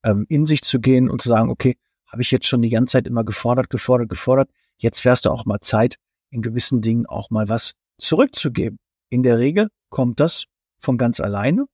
ähm, 0.02 0.26
in 0.28 0.44
sich 0.44 0.61
zu 0.61 0.78
gehen 0.78 1.09
und 1.09 1.23
zu 1.23 1.30
sagen, 1.30 1.49
okay, 1.49 1.78
habe 2.06 2.21
ich 2.21 2.30
jetzt 2.30 2.47
schon 2.47 2.61
die 2.61 2.68
ganze 2.68 2.92
Zeit 2.92 3.06
immer 3.06 3.25
gefordert, 3.25 3.71
gefordert, 3.71 4.11
gefordert. 4.11 4.50
Jetzt 4.76 5.06
wärst 5.06 5.25
du 5.25 5.30
auch 5.30 5.47
mal 5.47 5.61
Zeit, 5.61 5.97
in 6.28 6.42
gewissen 6.42 6.83
Dingen 6.83 7.06
auch 7.06 7.30
mal 7.30 7.49
was 7.49 7.73
zurückzugeben. 7.97 8.78
In 9.09 9.23
der 9.23 9.38
Regel 9.38 9.71
kommt 9.88 10.21
das 10.21 10.44
von 10.76 10.99
ganz 10.99 11.18
alleine. 11.18 11.64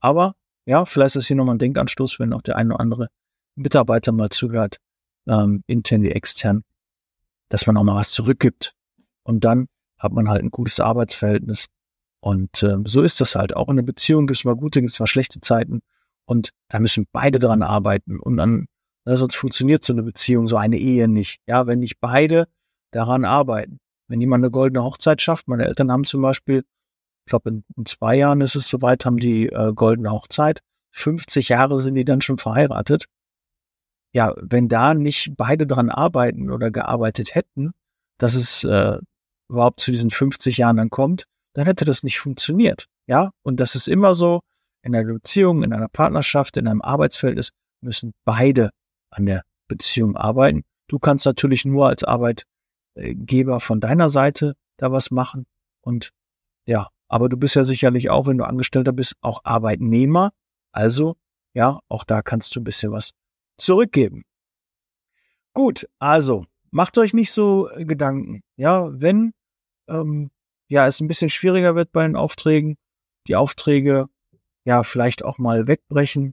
Aber 0.00 0.36
ja, 0.66 0.84
vielleicht 0.84 1.16
ist 1.16 1.26
hier 1.26 1.36
nochmal 1.36 1.56
ein 1.56 1.58
Denkanstoß, 1.58 2.20
wenn 2.20 2.32
auch 2.32 2.42
der 2.42 2.56
eine 2.56 2.74
oder 2.74 2.80
andere 2.80 3.08
Mitarbeiter 3.54 4.12
mal 4.12 4.30
zuhört, 4.30 4.76
ähm, 5.26 5.62
intern 5.66 6.02
wie 6.02 6.10
extern, 6.10 6.62
dass 7.48 7.66
man 7.66 7.76
auch 7.76 7.84
mal 7.84 7.96
was 7.96 8.12
zurückgibt. 8.12 8.74
Und 9.24 9.44
dann 9.44 9.66
hat 9.98 10.12
man 10.12 10.28
halt 10.28 10.42
ein 10.42 10.50
gutes 10.50 10.80
Arbeitsverhältnis. 10.80 11.66
Und 12.20 12.62
ähm, 12.62 12.86
so 12.86 13.02
ist 13.02 13.20
das 13.20 13.34
halt. 13.34 13.54
Auch 13.56 13.68
in 13.68 13.78
einer 13.78 13.82
Beziehung 13.82 14.26
gibt 14.26 14.38
es 14.38 14.44
mal 14.44 14.56
gute, 14.56 14.80
gibt 14.80 14.92
es 14.92 15.00
mal 15.00 15.06
schlechte 15.06 15.40
Zeiten. 15.40 15.80
Und 16.24 16.50
da 16.68 16.78
müssen 16.78 17.06
beide 17.12 17.38
dran 17.38 17.62
arbeiten. 17.62 18.20
Und 18.20 18.36
dann, 18.36 18.66
na, 19.04 19.16
sonst 19.16 19.36
funktioniert 19.36 19.84
so 19.84 19.92
eine 19.92 20.02
Beziehung, 20.02 20.48
so 20.48 20.56
eine 20.56 20.78
Ehe 20.78 21.08
nicht. 21.08 21.40
Ja, 21.46 21.66
wenn 21.66 21.80
nicht 21.80 22.00
beide 22.00 22.46
daran 22.92 23.24
arbeiten. 23.24 23.78
Wenn 24.08 24.20
jemand 24.20 24.44
eine 24.44 24.50
goldene 24.50 24.84
Hochzeit 24.84 25.22
schafft, 25.22 25.48
meine 25.48 25.66
Eltern 25.66 25.90
haben 25.90 26.04
zum 26.04 26.22
Beispiel, 26.22 26.64
ich 27.24 27.30
glaube 27.30 27.50
in, 27.50 27.64
in, 27.76 27.86
zwei 27.86 28.16
Jahren 28.16 28.40
ist 28.40 28.54
es 28.54 28.68
soweit, 28.68 29.04
haben 29.04 29.18
die 29.18 29.46
äh, 29.46 29.72
goldene 29.74 30.10
Hochzeit. 30.10 30.60
50 30.92 31.48
Jahre 31.48 31.80
sind 31.80 31.94
die 31.94 32.04
dann 32.04 32.20
schon 32.20 32.38
verheiratet. 32.38 33.06
Ja, 34.12 34.34
wenn 34.36 34.68
da 34.68 34.92
nicht 34.92 35.36
beide 35.36 35.66
dran 35.66 35.88
arbeiten 35.88 36.50
oder 36.50 36.70
gearbeitet 36.70 37.34
hätten, 37.34 37.72
dass 38.18 38.34
es 38.34 38.64
äh, 38.64 38.98
überhaupt 39.48 39.80
zu 39.80 39.90
diesen 39.90 40.10
50 40.10 40.58
Jahren 40.58 40.76
dann 40.76 40.90
kommt, 40.90 41.24
dann 41.54 41.66
hätte 41.66 41.84
das 41.84 42.02
nicht 42.02 42.18
funktioniert. 42.18 42.86
Ja, 43.06 43.30
und 43.42 43.58
das 43.58 43.74
ist 43.74 43.88
immer 43.88 44.14
so, 44.14 44.40
in 44.82 44.94
einer 44.94 45.12
Beziehung, 45.12 45.62
in 45.62 45.72
einer 45.72 45.88
Partnerschaft, 45.88 46.56
in 46.56 46.66
einem 46.66 46.82
Arbeitsfeld 46.82 47.38
ist, 47.38 47.52
müssen 47.80 48.12
beide 48.24 48.70
an 49.10 49.26
der 49.26 49.42
Beziehung 49.68 50.16
arbeiten. 50.16 50.62
Du 50.88 50.98
kannst 50.98 51.24
natürlich 51.24 51.64
nur 51.64 51.88
als 51.88 52.04
Arbeitgeber 52.04 53.60
von 53.60 53.80
deiner 53.80 54.10
Seite 54.10 54.54
da 54.78 54.90
was 54.92 55.10
machen 55.10 55.46
und 55.80 56.10
ja, 56.66 56.88
aber 57.12 57.28
du 57.28 57.36
bist 57.36 57.56
ja 57.56 57.64
sicherlich 57.64 58.08
auch, 58.08 58.26
wenn 58.26 58.38
du 58.38 58.46
Angestellter 58.46 58.92
bist, 58.92 59.16
auch 59.20 59.42
Arbeitnehmer. 59.44 60.32
Also, 60.72 61.16
ja, 61.52 61.78
auch 61.90 62.04
da 62.04 62.22
kannst 62.22 62.56
du 62.56 62.60
ein 62.60 62.64
bisschen 62.64 62.90
was 62.90 63.10
zurückgeben. 63.58 64.24
Gut, 65.52 65.86
also, 65.98 66.46
macht 66.70 66.96
euch 66.96 67.12
nicht 67.12 67.30
so 67.30 67.68
Gedanken. 67.76 68.40
Ja, 68.56 68.88
wenn 68.98 69.34
ähm, 69.88 70.30
ja, 70.68 70.86
es 70.86 71.00
ein 71.00 71.06
bisschen 71.06 71.28
schwieriger 71.28 71.74
wird 71.74 71.92
bei 71.92 72.02
den 72.02 72.16
Aufträgen, 72.16 72.78
die 73.26 73.36
Aufträge 73.36 74.06
ja 74.64 74.82
vielleicht 74.82 75.22
auch 75.22 75.36
mal 75.36 75.68
wegbrechen, 75.68 76.32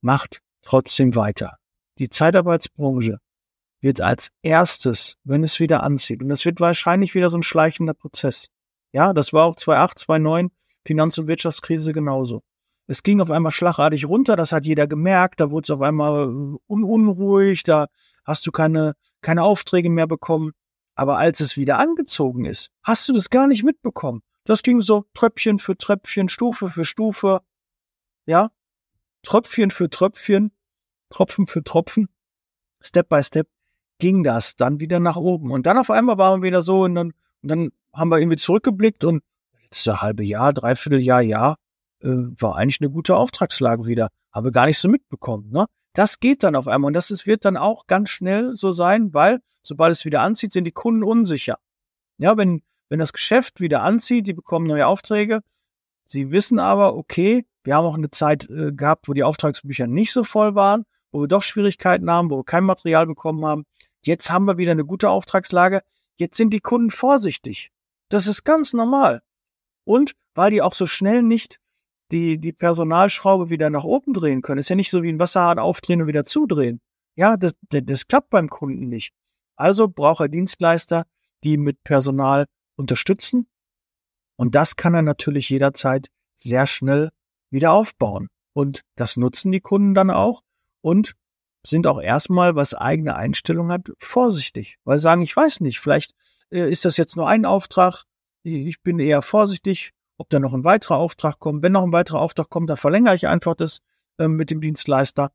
macht 0.00 0.42
trotzdem 0.62 1.14
weiter. 1.14 1.58
Die 1.98 2.08
Zeitarbeitsbranche 2.08 3.20
wird 3.80 4.00
als 4.00 4.32
erstes, 4.42 5.16
wenn 5.22 5.44
es 5.44 5.60
wieder 5.60 5.84
anzieht, 5.84 6.24
und 6.24 6.28
das 6.28 6.44
wird 6.44 6.58
wahrscheinlich 6.58 7.14
wieder 7.14 7.30
so 7.30 7.38
ein 7.38 7.44
schleichender 7.44 7.94
Prozess. 7.94 8.48
Ja, 8.92 9.12
das 9.12 9.32
war 9.32 9.46
auch 9.46 9.56
2008, 9.56 9.98
2009 9.98 10.50
Finanz- 10.84 11.18
und 11.18 11.28
Wirtschaftskrise 11.28 11.92
genauso. 11.92 12.42
Es 12.86 13.02
ging 13.02 13.20
auf 13.20 13.30
einmal 13.30 13.52
schlagartig 13.52 14.08
runter, 14.08 14.34
das 14.36 14.52
hat 14.52 14.64
jeder 14.64 14.86
gemerkt, 14.86 15.40
da 15.40 15.50
wurde 15.50 15.66
es 15.66 15.70
auf 15.70 15.82
einmal 15.82 16.28
un 16.28 16.58
unruhig, 16.84 17.62
da 17.62 17.88
hast 18.24 18.46
du 18.46 18.50
keine, 18.50 18.94
keine 19.20 19.42
Aufträge 19.42 19.90
mehr 19.90 20.06
bekommen. 20.06 20.52
Aber 20.94 21.18
als 21.18 21.40
es 21.40 21.56
wieder 21.56 21.78
angezogen 21.78 22.44
ist, 22.44 22.70
hast 22.82 23.08
du 23.08 23.12
das 23.12 23.30
gar 23.30 23.46
nicht 23.46 23.62
mitbekommen. 23.62 24.22
Das 24.44 24.62
ging 24.62 24.80
so 24.80 25.04
Tröpfchen 25.12 25.58
für 25.58 25.76
Tröpfchen, 25.76 26.28
Stufe 26.28 26.70
für 26.70 26.84
Stufe 26.84 27.42
ja, 28.28 28.50
Tröpfchen 29.22 29.70
für 29.70 29.88
Tröpfchen, 29.88 30.52
Tropfen 31.08 31.46
für 31.46 31.64
Tropfen, 31.64 32.08
Step 32.82 33.08
by 33.08 33.22
Step 33.24 33.48
ging 33.98 34.22
das 34.22 34.54
dann 34.54 34.80
wieder 34.80 35.00
nach 35.00 35.16
oben. 35.16 35.50
Und 35.50 35.66
dann 35.66 35.78
auf 35.78 35.90
einmal 35.90 36.18
waren 36.18 36.42
wir 36.42 36.48
wieder 36.48 36.62
so 36.62 36.82
und 36.82 36.94
dann, 36.94 37.14
und 37.42 37.48
dann 37.48 37.70
haben 37.98 38.10
wir 38.10 38.18
irgendwie 38.18 38.36
zurückgeblickt 38.36 39.04
und 39.04 39.22
letzte 39.64 40.00
halbe 40.00 40.24
Jahr, 40.24 40.52
dreiviertel 40.52 41.00
Jahr, 41.00 41.20
Jahr, 41.20 41.56
äh, 42.00 42.08
war 42.08 42.56
eigentlich 42.56 42.80
eine 42.80 42.90
gute 42.90 43.16
Auftragslage 43.16 43.86
wieder. 43.86 44.08
Haben 44.32 44.46
wir 44.46 44.52
gar 44.52 44.66
nicht 44.66 44.78
so 44.78 44.88
mitbekommen. 44.88 45.50
Ne? 45.50 45.66
Das 45.94 46.20
geht 46.20 46.42
dann 46.42 46.56
auf 46.56 46.68
einmal 46.68 46.88
und 46.88 46.94
das 46.94 47.10
ist, 47.10 47.26
wird 47.26 47.44
dann 47.44 47.56
auch 47.56 47.86
ganz 47.86 48.10
schnell 48.10 48.54
so 48.54 48.70
sein, 48.70 49.12
weil 49.14 49.40
sobald 49.62 49.92
es 49.92 50.04
wieder 50.04 50.22
anzieht, 50.22 50.52
sind 50.52 50.64
die 50.64 50.72
Kunden 50.72 51.02
unsicher. 51.02 51.58
Ja, 52.18 52.36
wenn, 52.36 52.62
wenn 52.88 52.98
das 52.98 53.12
Geschäft 53.12 53.60
wieder 53.60 53.82
anzieht, 53.82 54.26
die 54.26 54.32
bekommen 54.32 54.66
neue 54.66 54.86
Aufträge, 54.86 55.40
sie 56.04 56.30
wissen 56.30 56.58
aber, 56.58 56.96
okay, 56.96 57.46
wir 57.64 57.76
haben 57.76 57.84
auch 57.84 57.96
eine 57.96 58.10
Zeit 58.10 58.48
äh, 58.48 58.72
gehabt, 58.72 59.08
wo 59.08 59.12
die 59.12 59.24
Auftragsbücher 59.24 59.86
nicht 59.86 60.12
so 60.12 60.24
voll 60.24 60.54
waren, 60.54 60.84
wo 61.10 61.20
wir 61.20 61.28
doch 61.28 61.42
Schwierigkeiten 61.42 62.10
haben, 62.10 62.30
wo 62.30 62.38
wir 62.38 62.44
kein 62.44 62.64
Material 62.64 63.06
bekommen 63.06 63.44
haben. 63.44 63.64
Jetzt 64.02 64.30
haben 64.30 64.46
wir 64.46 64.58
wieder 64.58 64.72
eine 64.72 64.84
gute 64.84 65.10
Auftragslage. 65.10 65.82
Jetzt 66.16 66.36
sind 66.36 66.50
die 66.50 66.60
Kunden 66.60 66.90
vorsichtig. 66.90 67.70
Das 68.08 68.26
ist 68.26 68.44
ganz 68.44 68.72
normal. 68.72 69.22
Und 69.84 70.14
weil 70.34 70.50
die 70.50 70.62
auch 70.62 70.74
so 70.74 70.86
schnell 70.86 71.22
nicht 71.22 71.60
die, 72.10 72.38
die 72.38 72.52
Personalschraube 72.52 73.50
wieder 73.50 73.70
nach 73.70 73.84
oben 73.84 74.12
drehen 74.14 74.42
können, 74.42 74.60
ist 74.60 74.70
ja 74.70 74.76
nicht 74.76 74.90
so 74.90 75.02
wie 75.02 75.10
ein 75.10 75.18
Wasserhahn 75.18 75.58
aufdrehen 75.58 76.02
und 76.02 76.08
wieder 76.08 76.24
zudrehen. 76.24 76.80
Ja, 77.16 77.36
das, 77.36 77.54
das, 77.68 77.82
das 77.84 78.06
klappt 78.06 78.30
beim 78.30 78.48
Kunden 78.48 78.88
nicht. 78.88 79.12
Also 79.56 79.88
braucht 79.88 80.20
er 80.20 80.28
Dienstleister, 80.28 81.04
die 81.44 81.56
mit 81.56 81.82
Personal 81.84 82.46
unterstützen. 82.76 83.46
Und 84.36 84.54
das 84.54 84.76
kann 84.76 84.94
er 84.94 85.02
natürlich 85.02 85.50
jederzeit 85.50 86.08
sehr 86.36 86.66
schnell 86.66 87.10
wieder 87.50 87.72
aufbauen. 87.72 88.28
Und 88.52 88.82
das 88.96 89.16
nutzen 89.16 89.52
die 89.52 89.60
Kunden 89.60 89.94
dann 89.94 90.10
auch 90.10 90.42
und 90.80 91.14
sind 91.66 91.86
auch 91.86 92.00
erstmal, 92.00 92.54
was 92.54 92.74
eigene 92.74 93.16
Einstellung 93.16 93.70
hat, 93.70 93.90
vorsichtig. 93.98 94.78
Weil 94.84 94.98
sagen, 94.98 95.22
ich 95.22 95.34
weiß 95.34 95.60
nicht, 95.60 95.80
vielleicht 95.80 96.14
äh, 96.50 96.70
ist 96.70 96.84
das 96.84 96.96
jetzt 96.96 97.16
nur 97.16 97.28
ein 97.28 97.44
Auftrag. 97.44 98.04
Ich 98.42 98.82
bin 98.82 98.98
eher 98.98 99.22
vorsichtig, 99.22 99.92
ob 100.16 100.30
da 100.30 100.38
noch 100.38 100.54
ein 100.54 100.64
weiterer 100.64 100.96
Auftrag 100.96 101.38
kommt. 101.38 101.62
Wenn 101.62 101.72
noch 101.72 101.84
ein 101.84 101.92
weiterer 101.92 102.20
Auftrag 102.20 102.50
kommt, 102.50 102.70
dann 102.70 102.76
verlängere 102.76 103.14
ich 103.14 103.28
einfach 103.28 103.54
das 103.54 103.80
äh, 104.18 104.28
mit 104.28 104.50
dem 104.50 104.60
Dienstleister. 104.60 105.30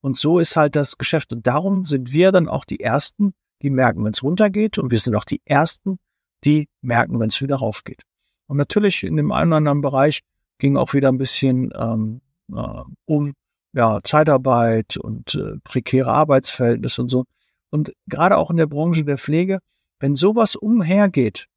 Und 0.00 0.16
so 0.16 0.38
ist 0.38 0.56
halt 0.56 0.76
das 0.76 0.98
Geschäft. 0.98 1.32
Und 1.32 1.46
darum 1.46 1.84
sind 1.84 2.12
wir 2.12 2.32
dann 2.32 2.48
auch 2.48 2.64
die 2.64 2.80
Ersten, 2.80 3.34
die 3.62 3.70
merken, 3.70 4.04
wenn 4.04 4.12
es 4.12 4.22
runtergeht. 4.22 4.78
Und 4.78 4.90
wir 4.90 4.98
sind 4.98 5.14
auch 5.14 5.24
die 5.24 5.40
Ersten, 5.44 5.98
die 6.44 6.68
merken, 6.80 7.18
wenn 7.18 7.28
es 7.28 7.40
wieder 7.40 7.56
raufgeht. 7.56 8.02
Und 8.46 8.56
natürlich 8.56 9.02
in 9.02 9.16
dem 9.16 9.32
einen 9.32 9.50
oder 9.50 9.56
anderen 9.56 9.80
Bereich 9.80 10.20
ging 10.58 10.76
auch 10.76 10.94
wieder 10.94 11.08
ein 11.08 11.18
bisschen 11.18 11.72
ähm, 11.76 12.20
äh, 12.52 12.82
um 13.04 13.34
ja, 13.72 14.00
Zeitarbeit 14.02 14.96
und 14.96 15.34
äh, 15.34 15.58
prekäre 15.64 16.12
Arbeitsverhältnisse 16.12 17.02
und 17.02 17.10
so. 17.10 17.24
Und 17.70 17.92
gerade 18.06 18.36
auch 18.36 18.50
in 18.50 18.56
der 18.56 18.66
Branche 18.66 19.04
der 19.04 19.18
Pflege, 19.18 19.58
wenn 19.98 20.14
sowas 20.14 20.56
umhergeht, 20.56 21.48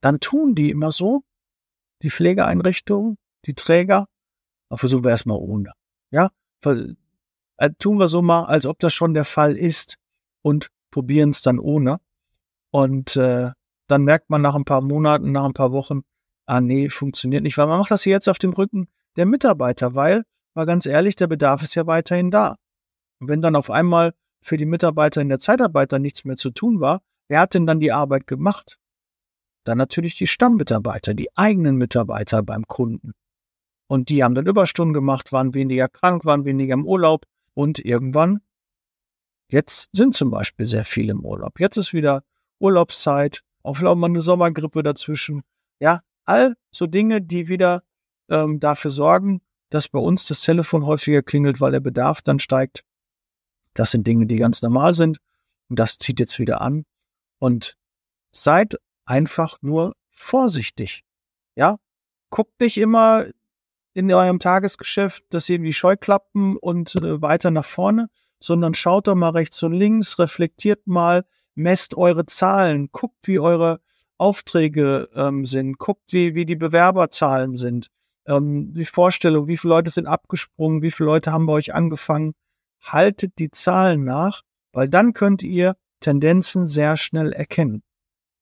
dann 0.00 0.20
tun 0.20 0.54
die 0.54 0.70
immer 0.70 0.92
so, 0.92 1.22
die 2.02 2.10
Pflegeeinrichtungen, 2.10 3.16
die 3.46 3.54
Träger, 3.54 4.06
dann 4.68 4.78
versuchen 4.78 5.04
wir 5.04 5.10
erstmal 5.10 5.38
ohne. 5.38 5.72
Ja, 6.10 6.30
äh, 6.64 7.70
tun 7.78 7.98
wir 7.98 8.08
so 8.08 8.22
mal, 8.22 8.44
als 8.44 8.66
ob 8.66 8.78
das 8.78 8.92
schon 8.92 9.14
der 9.14 9.24
Fall 9.24 9.56
ist 9.56 9.96
und 10.42 10.68
probieren 10.90 11.30
es 11.30 11.42
dann 11.42 11.58
ohne. 11.58 11.98
Und 12.70 13.16
äh, 13.16 13.50
dann 13.86 14.04
merkt 14.04 14.30
man 14.30 14.42
nach 14.42 14.54
ein 14.54 14.64
paar 14.64 14.80
Monaten, 14.80 15.32
nach 15.32 15.44
ein 15.44 15.54
paar 15.54 15.72
Wochen, 15.72 16.02
ah 16.46 16.60
nee, 16.60 16.88
funktioniert 16.88 17.42
nicht, 17.42 17.56
weil 17.56 17.66
man 17.66 17.78
macht 17.78 17.90
das 17.90 18.04
jetzt 18.04 18.28
auf 18.28 18.38
dem 18.38 18.52
Rücken 18.52 18.88
der 19.16 19.26
Mitarbeiter, 19.26 19.94
weil 19.94 20.24
Weil 20.54 20.66
ganz 20.66 20.86
ehrlich, 20.86 21.16
der 21.16 21.26
Bedarf 21.26 21.62
ist 21.62 21.74
ja 21.74 21.86
weiterhin 21.86 22.30
da. 22.30 22.56
Und 23.18 23.28
wenn 23.28 23.42
dann 23.42 23.56
auf 23.56 23.70
einmal 23.70 24.12
für 24.40 24.56
die 24.56 24.66
Mitarbeiter 24.66 25.20
in 25.20 25.28
der 25.28 25.40
Zeitarbeiter 25.40 25.98
nichts 25.98 26.24
mehr 26.24 26.36
zu 26.36 26.50
tun 26.50 26.80
war, 26.80 27.00
wer 27.28 27.40
hat 27.40 27.54
denn 27.54 27.66
dann 27.66 27.80
die 27.80 27.92
Arbeit 27.92 28.26
gemacht? 28.26 28.78
Dann 29.64 29.78
natürlich 29.78 30.14
die 30.14 30.26
Stammmitarbeiter, 30.26 31.14
die 31.14 31.34
eigenen 31.36 31.76
Mitarbeiter 31.76 32.42
beim 32.42 32.66
Kunden. 32.66 33.12
Und 33.86 34.08
die 34.08 34.22
haben 34.22 34.34
dann 34.34 34.46
Überstunden 34.46 34.94
gemacht, 34.94 35.32
waren 35.32 35.54
weniger 35.54 35.88
krank, 35.88 36.24
waren 36.24 36.44
weniger 36.44 36.74
im 36.74 36.86
Urlaub 36.86 37.26
und 37.54 37.78
irgendwann, 37.78 38.40
jetzt 39.48 39.90
sind 39.92 40.14
zum 40.14 40.30
Beispiel 40.30 40.66
sehr 40.66 40.84
viele 40.84 41.12
im 41.12 41.24
Urlaub. 41.24 41.60
Jetzt 41.60 41.76
ist 41.76 41.92
wieder 41.92 42.24
Urlaubszeit, 42.58 43.42
vielleicht 43.62 43.96
mal 43.96 44.06
eine 44.06 44.20
Sommergrippe 44.20 44.82
dazwischen. 44.82 45.42
Ja, 45.80 46.02
all 46.24 46.56
so 46.70 46.86
Dinge, 46.86 47.22
die 47.22 47.48
wieder 47.48 47.82
ähm, 48.28 48.60
dafür 48.60 48.90
sorgen, 48.90 49.42
dass 49.70 49.88
bei 49.88 49.98
uns 49.98 50.26
das 50.26 50.40
Telefon 50.42 50.86
häufiger 50.86 51.22
klingelt, 51.22 51.60
weil 51.60 51.72
der 51.72 51.80
Bedarf 51.80 52.22
dann 52.22 52.38
steigt. 52.38 52.84
Das 53.74 53.90
sind 53.90 54.06
Dinge, 54.06 54.26
die 54.26 54.36
ganz 54.36 54.62
normal 54.62 54.94
sind. 54.94 55.18
Und 55.68 55.78
das 55.78 55.98
zieht 55.98 56.20
jetzt 56.20 56.38
wieder 56.38 56.60
an. 56.60 56.84
Und 57.44 57.76
seid 58.32 58.78
einfach 59.04 59.58
nur 59.60 59.96
vorsichtig. 60.08 61.04
Ja, 61.54 61.76
guckt 62.30 62.58
nicht 62.58 62.78
immer 62.78 63.26
in 63.92 64.10
eurem 64.10 64.38
Tagesgeschäft, 64.38 65.24
dass 65.28 65.50
ihr 65.50 65.60
wie 65.60 65.74
Scheuklappen 65.74 66.56
und 66.56 66.94
äh, 66.94 67.20
weiter 67.20 67.50
nach 67.50 67.66
vorne, 67.66 68.08
sondern 68.40 68.72
schaut 68.72 69.08
doch 69.08 69.14
mal 69.14 69.28
rechts 69.28 69.62
und 69.62 69.74
links, 69.74 70.18
reflektiert 70.18 70.86
mal, 70.86 71.26
messt 71.54 71.94
eure 71.98 72.24
Zahlen, 72.24 72.88
guckt, 72.92 73.28
wie 73.28 73.38
eure 73.38 73.82
Aufträge 74.16 75.10
ähm, 75.14 75.44
sind, 75.44 75.76
guckt, 75.76 76.14
wie, 76.14 76.34
wie 76.34 76.46
die 76.46 76.56
Bewerberzahlen 76.56 77.56
sind, 77.56 77.90
ähm, 78.24 78.72
die 78.72 78.86
Vorstellung, 78.86 79.48
wie 79.48 79.58
viele 79.58 79.74
Leute 79.74 79.90
sind 79.90 80.06
abgesprungen, 80.06 80.80
wie 80.80 80.90
viele 80.90 81.08
Leute 81.08 81.30
haben 81.30 81.44
bei 81.44 81.52
euch 81.52 81.74
angefangen. 81.74 82.32
Haltet 82.80 83.38
die 83.38 83.50
Zahlen 83.50 84.02
nach, 84.02 84.40
weil 84.72 84.88
dann 84.88 85.12
könnt 85.12 85.42
ihr 85.42 85.76
Tendenzen 86.04 86.66
sehr 86.66 86.98
schnell 86.98 87.32
erkennen. 87.32 87.82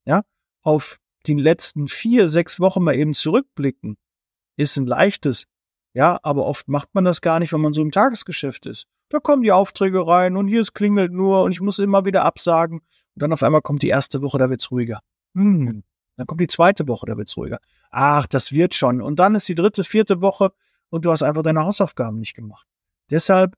Ja, 0.05 0.23
auf 0.63 0.99
die 1.27 1.35
letzten 1.35 1.87
vier, 1.87 2.29
sechs 2.29 2.59
Wochen 2.59 2.83
mal 2.83 2.97
eben 2.97 3.15
zurückblicken, 3.15 3.97
ist 4.57 4.77
ein 4.77 4.87
leichtes. 4.87 5.47
Ja, 5.95 6.19
aber 6.25 6.45
oft 6.45 6.67
macht 6.67 6.89
man 6.93 7.05
das 7.05 7.21
gar 7.21 7.39
nicht, 7.39 7.53
wenn 7.53 7.61
man 7.61 7.73
so 7.73 7.81
im 7.81 7.93
Tagesgeschäft 7.93 8.67
ist. 8.67 8.87
Da 9.11 9.21
kommen 9.21 9.43
die 9.43 9.53
Aufträge 9.53 10.05
rein 10.05 10.37
und 10.37 10.49
hier 10.49 10.61
es 10.61 10.73
klingelt 10.73 11.13
nur 11.13 11.45
und 11.45 11.53
ich 11.53 11.61
muss 11.61 11.79
immer 11.79 12.05
wieder 12.05 12.25
absagen. 12.25 12.79
Und 12.81 13.23
dann 13.23 13.33
auf 13.33 13.45
einmal 13.45 13.63
kommt 13.63 13.83
die 13.83 13.91
erste 13.91 14.23
Woche, 14.23 14.39
da 14.39 14.51
wird's 14.51 14.73
ruhiger. 14.73 14.99
Hm. 15.37 15.85
Dann 16.17 16.27
kommt 16.27 16.41
die 16.41 16.49
zweite 16.49 16.89
Woche, 16.89 17.07
da 17.07 17.17
wird's 17.17 17.37
ruhiger. 17.37 17.61
Ach, 17.93 18.27
das 18.27 18.51
wird 18.51 18.75
schon. 18.75 19.01
Und 19.01 19.21
dann 19.21 19.37
ist 19.37 19.49
die 19.49 19.55
dritte, 19.55 19.85
vierte 19.85 20.21
Woche 20.21 20.53
und 20.91 21.05
du 21.05 21.13
hast 21.13 21.23
einfach 21.23 21.43
deine 21.43 21.65
Hausaufgaben 21.65 22.19
nicht 22.19 22.35
gemacht. 22.35 22.67
Deshalb 23.09 23.55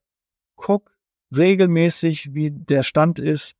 guck 0.56 0.94
regelmäßig, 1.34 2.34
wie 2.34 2.50
der 2.50 2.82
Stand 2.82 3.18
ist. 3.18 3.54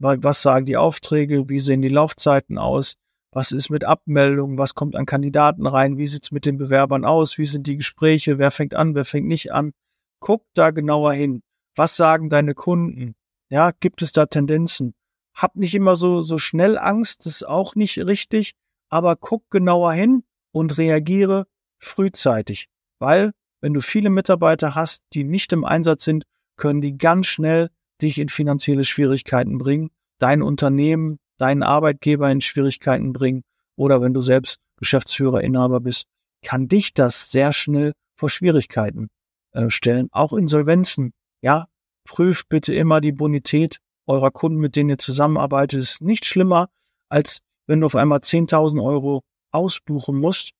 Was 0.00 0.42
sagen 0.42 0.64
die 0.64 0.78
Aufträge? 0.78 1.48
Wie 1.48 1.60
sehen 1.60 1.82
die 1.82 1.88
Laufzeiten 1.88 2.56
aus? 2.58 2.94
Was 3.32 3.52
ist 3.52 3.70
mit 3.70 3.84
Abmeldungen? 3.84 4.58
Was 4.58 4.74
kommt 4.74 4.96
an 4.96 5.06
Kandidaten 5.06 5.66
rein? 5.66 5.98
Wie 5.98 6.06
sieht's 6.06 6.32
mit 6.32 6.46
den 6.46 6.56
Bewerbern 6.56 7.04
aus? 7.04 7.38
Wie 7.38 7.44
sind 7.44 7.66
die 7.66 7.76
Gespräche? 7.76 8.38
Wer 8.38 8.50
fängt 8.50 8.74
an? 8.74 8.94
Wer 8.94 9.04
fängt 9.04 9.28
nicht 9.28 9.52
an? 9.52 9.72
Guck 10.18 10.44
da 10.54 10.70
genauer 10.70 11.12
hin. 11.12 11.42
Was 11.76 11.96
sagen 11.96 12.30
deine 12.30 12.54
Kunden? 12.54 13.14
Ja, 13.50 13.72
gibt 13.78 14.02
es 14.02 14.12
da 14.12 14.26
Tendenzen? 14.26 14.94
Hab 15.34 15.54
nicht 15.56 15.74
immer 15.74 15.96
so, 15.96 16.22
so 16.22 16.38
schnell 16.38 16.78
Angst, 16.78 17.26
das 17.26 17.36
ist 17.36 17.46
auch 17.46 17.74
nicht 17.74 17.98
richtig, 17.98 18.52
aber 18.88 19.16
guck 19.16 19.48
genauer 19.50 19.92
hin 19.92 20.24
und 20.52 20.76
reagiere 20.76 21.46
frühzeitig. 21.78 22.68
Weil, 22.98 23.32
wenn 23.60 23.74
du 23.74 23.80
viele 23.80 24.10
Mitarbeiter 24.10 24.74
hast, 24.74 25.02
die 25.12 25.24
nicht 25.24 25.52
im 25.52 25.64
Einsatz 25.64 26.04
sind, 26.04 26.24
können 26.56 26.80
die 26.80 26.98
ganz 26.98 27.26
schnell 27.26 27.70
dich 28.02 28.18
in 28.18 28.28
finanzielle 28.28 28.84
Schwierigkeiten 28.84 29.58
bringen, 29.58 29.90
dein 30.18 30.42
Unternehmen, 30.42 31.18
deinen 31.38 31.62
Arbeitgeber 31.62 32.30
in 32.30 32.40
Schwierigkeiten 32.40 33.12
bringen 33.12 33.42
oder 33.76 34.02
wenn 34.02 34.14
du 34.14 34.20
selbst 34.20 34.58
Geschäftsführer, 34.76 35.42
Inhaber 35.42 35.80
bist, 35.80 36.04
kann 36.42 36.68
dich 36.68 36.94
das 36.94 37.30
sehr 37.30 37.52
schnell 37.52 37.92
vor 38.16 38.30
Schwierigkeiten 38.30 39.08
äh, 39.52 39.70
stellen. 39.70 40.08
Auch 40.12 40.32
Insolvenzen. 40.32 41.12
Ja, 41.42 41.66
prüft 42.04 42.48
bitte 42.48 42.74
immer 42.74 43.00
die 43.00 43.12
Bonität 43.12 43.78
eurer 44.06 44.30
Kunden, 44.30 44.58
mit 44.58 44.76
denen 44.76 44.90
ihr 44.90 44.98
zusammenarbeitet. 44.98 45.80
ist 45.80 46.02
nicht 46.02 46.24
schlimmer, 46.24 46.68
als 47.08 47.40
wenn 47.66 47.80
du 47.80 47.86
auf 47.86 47.96
einmal 47.96 48.18
10.000 48.18 48.82
Euro 48.82 49.22
ausbuchen 49.52 50.18
musst, 50.18 50.52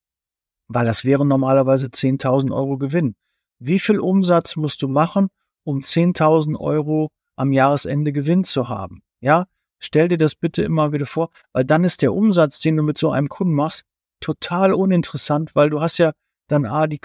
weil 0.68 0.86
das 0.86 1.04
wären 1.04 1.28
normalerweise 1.28 1.86
10.000 1.86 2.54
Euro 2.54 2.78
Gewinn. 2.78 3.16
Wie 3.58 3.78
viel 3.78 3.98
Umsatz 3.98 4.56
musst 4.56 4.82
du 4.82 4.88
machen, 4.88 5.28
um 5.64 5.80
10.000 5.80 6.58
Euro 6.58 7.10
am 7.40 7.52
Jahresende 7.52 8.12
Gewinn 8.12 8.44
zu 8.44 8.68
haben? 8.68 9.02
Ja, 9.20 9.46
stell 9.78 10.08
dir 10.08 10.18
das 10.18 10.34
bitte 10.34 10.62
immer 10.62 10.92
wieder 10.92 11.06
vor, 11.06 11.30
weil 11.52 11.64
dann 11.64 11.84
ist 11.84 12.02
der 12.02 12.14
Umsatz, 12.14 12.60
den 12.60 12.76
du 12.76 12.82
mit 12.82 12.98
so 12.98 13.10
einem 13.10 13.28
Kunden 13.28 13.54
machst, 13.54 13.84
total 14.20 14.74
uninteressant, 14.74 15.54
weil 15.54 15.70
du 15.70 15.80
hast 15.80 15.98
ja 15.98 16.12
dann 16.48 16.66
A, 16.66 16.86
die, 16.86 17.00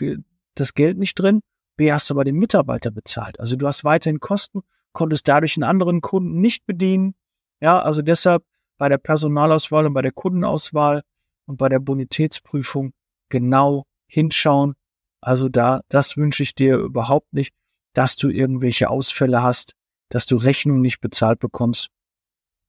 das 0.55 0.73
Geld 0.73 0.97
nicht 0.97 1.15
drin 1.15 1.41
B 1.77 1.91
hast 1.91 2.09
du 2.09 2.13
aber 2.13 2.23
den 2.23 2.35
Mitarbeiter 2.35 2.91
bezahlt. 2.91 3.39
Also 3.39 3.55
du 3.55 3.67
hast 3.67 3.83
weiterhin 3.83 4.19
Kosten, 4.19 4.61
konntest 4.93 5.27
dadurch 5.27 5.57
einen 5.57 5.63
anderen 5.63 6.01
Kunden 6.01 6.39
nicht 6.39 6.65
bedienen. 6.65 7.15
Ja, 7.59 7.79
also 7.81 8.01
deshalb 8.01 8.43
bei 8.77 8.89
der 8.89 8.97
Personalauswahl 8.97 9.85
und 9.85 9.93
bei 9.93 10.01
der 10.01 10.11
Kundenauswahl 10.11 11.01
und 11.45 11.57
bei 11.57 11.69
der 11.69 11.79
Bonitätsprüfung 11.79 12.93
genau 13.29 13.85
hinschauen. 14.07 14.75
Also 15.21 15.49
da, 15.49 15.81
das 15.89 16.17
wünsche 16.17 16.43
ich 16.43 16.55
dir 16.55 16.77
überhaupt 16.77 17.33
nicht, 17.33 17.53
dass 17.93 18.15
du 18.15 18.29
irgendwelche 18.29 18.89
Ausfälle 18.89 19.41
hast, 19.41 19.73
dass 20.15 20.25
du 20.25 20.35
Rechnungen 20.35 20.81
nicht 20.81 21.01
bezahlt 21.01 21.39
bekommst. 21.39 21.89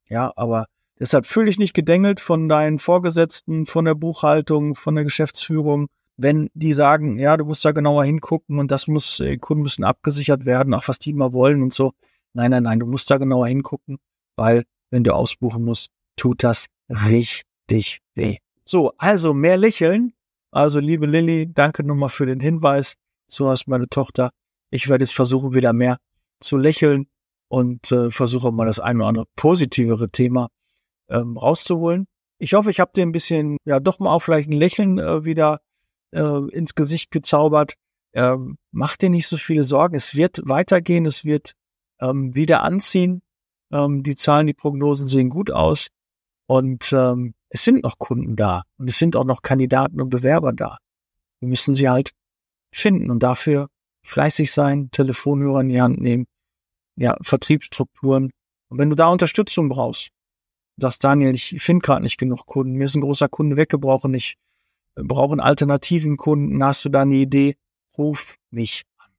Ja, 0.08 0.32
aber 0.36 0.66
deshalb 0.98 1.26
fühle 1.26 1.50
ich 1.50 1.58
nicht 1.58 1.74
gedengelt 1.74 2.20
von 2.20 2.48
deinen 2.48 2.78
Vorgesetzten, 2.78 3.66
von 3.66 3.84
der 3.84 3.94
Buchhaltung, 3.94 4.74
von 4.74 4.94
der 4.94 5.04
Geschäftsführung 5.04 5.88
wenn 6.16 6.50
die 6.54 6.72
sagen, 6.72 7.18
ja, 7.18 7.36
du 7.36 7.44
musst 7.44 7.64
da 7.64 7.72
genauer 7.72 8.04
hingucken 8.04 8.58
und 8.58 8.70
das 8.70 8.86
muss, 8.86 9.20
äh, 9.20 9.36
Kunden 9.36 9.62
müssen 9.62 9.84
abgesichert 9.84 10.44
werden, 10.44 10.72
auch 10.74 10.88
was 10.88 10.98
die 10.98 11.10
immer 11.10 11.32
wollen 11.32 11.62
und 11.62 11.72
so. 11.72 11.92
Nein, 12.32 12.50
nein, 12.50 12.62
nein, 12.62 12.80
du 12.80 12.86
musst 12.86 13.10
da 13.10 13.18
genauer 13.18 13.48
hingucken, 13.48 13.98
weil 14.34 14.64
wenn 14.90 15.04
du 15.04 15.14
ausbuchen 15.14 15.64
musst, 15.64 15.90
tut 16.16 16.42
das 16.42 16.66
richtig 16.88 18.00
weh. 18.14 18.38
So, 18.64 18.92
also 18.98 19.34
mehr 19.34 19.56
lächeln. 19.56 20.12
Also, 20.50 20.80
liebe 20.80 21.06
Lilly, 21.06 21.52
danke 21.52 21.84
nochmal 21.84 22.08
für 22.08 22.26
den 22.26 22.40
Hinweis. 22.40 22.94
So 23.28 23.48
hast 23.48 23.68
meine 23.68 23.88
Tochter. 23.88 24.30
Ich 24.70 24.88
werde 24.88 25.04
jetzt 25.04 25.14
versuchen, 25.14 25.54
wieder 25.54 25.72
mehr 25.72 25.98
zu 26.40 26.56
lächeln 26.56 27.08
und 27.48 27.90
äh, 27.92 28.10
versuche 28.10 28.52
mal 28.52 28.66
das 28.66 28.80
ein 28.80 28.96
oder 28.96 29.06
andere 29.06 29.26
positivere 29.36 30.10
Thema 30.10 30.48
ähm, 31.08 31.36
rauszuholen. 31.36 32.06
Ich 32.38 32.54
hoffe, 32.54 32.70
ich 32.70 32.80
habe 32.80 32.92
dir 32.94 33.02
ein 33.02 33.12
bisschen, 33.12 33.56
ja, 33.64 33.80
doch 33.80 33.98
mal 33.98 34.12
auch 34.12 34.20
vielleicht 34.20 34.48
ein 34.48 34.52
Lächeln 34.52 34.98
äh, 34.98 35.24
wieder 35.24 35.60
äh, 36.12 36.48
ins 36.50 36.74
Gesicht 36.74 37.10
gezaubert. 37.10 37.74
Ähm, 38.12 38.58
mach 38.72 38.96
dir 38.96 39.10
nicht 39.10 39.28
so 39.28 39.36
viele 39.36 39.64
Sorgen. 39.64 39.94
Es 39.94 40.14
wird 40.14 40.40
weitergehen, 40.44 41.06
es 41.06 41.24
wird 41.24 41.52
ähm, 42.00 42.34
wieder 42.34 42.62
anziehen. 42.62 43.22
Ähm, 43.72 44.02
die 44.02 44.14
Zahlen, 44.14 44.46
die 44.46 44.54
Prognosen 44.54 45.06
sehen 45.06 45.28
gut 45.28 45.50
aus. 45.50 45.88
Und 46.46 46.92
ähm, 46.92 47.34
es 47.48 47.64
sind 47.64 47.82
noch 47.82 47.98
Kunden 47.98 48.36
da 48.36 48.62
und 48.78 48.88
es 48.88 48.98
sind 48.98 49.16
auch 49.16 49.24
noch 49.24 49.42
Kandidaten 49.42 50.00
und 50.00 50.10
Bewerber 50.10 50.52
da. 50.52 50.78
Wir 51.40 51.48
müssen 51.48 51.74
sie 51.74 51.88
halt 51.88 52.12
finden 52.70 53.10
und 53.10 53.22
dafür 53.22 53.68
fleißig 54.02 54.52
sein, 54.52 54.90
Telefonhörer 54.90 55.60
in 55.60 55.68
die 55.68 55.80
Hand 55.80 56.00
nehmen, 56.00 56.26
ja, 56.96 57.16
Vertriebsstrukturen. 57.22 58.30
Und 58.68 58.78
wenn 58.78 58.90
du 58.90 58.96
da 58.96 59.08
Unterstützung 59.08 59.68
brauchst, 59.68 60.10
sagst 60.76 61.04
Daniel, 61.04 61.34
ich 61.34 61.56
finde 61.60 61.84
gerade 61.84 62.02
nicht 62.02 62.18
genug 62.18 62.46
Kunden, 62.46 62.74
mir 62.74 62.84
ist 62.84 62.96
ein 62.96 63.00
großer 63.00 63.28
Kunde 63.28 63.56
weggebrochen, 63.56 64.12
ich 64.14 64.36
brauchen 64.94 65.40
alternativen 65.40 66.16
Kunden, 66.16 66.62
hast 66.62 66.84
du 66.84 66.88
da 66.88 67.02
eine 67.02 67.16
Idee, 67.16 67.56
ruf 67.96 68.36
mich 68.50 68.82
an. 68.98 69.10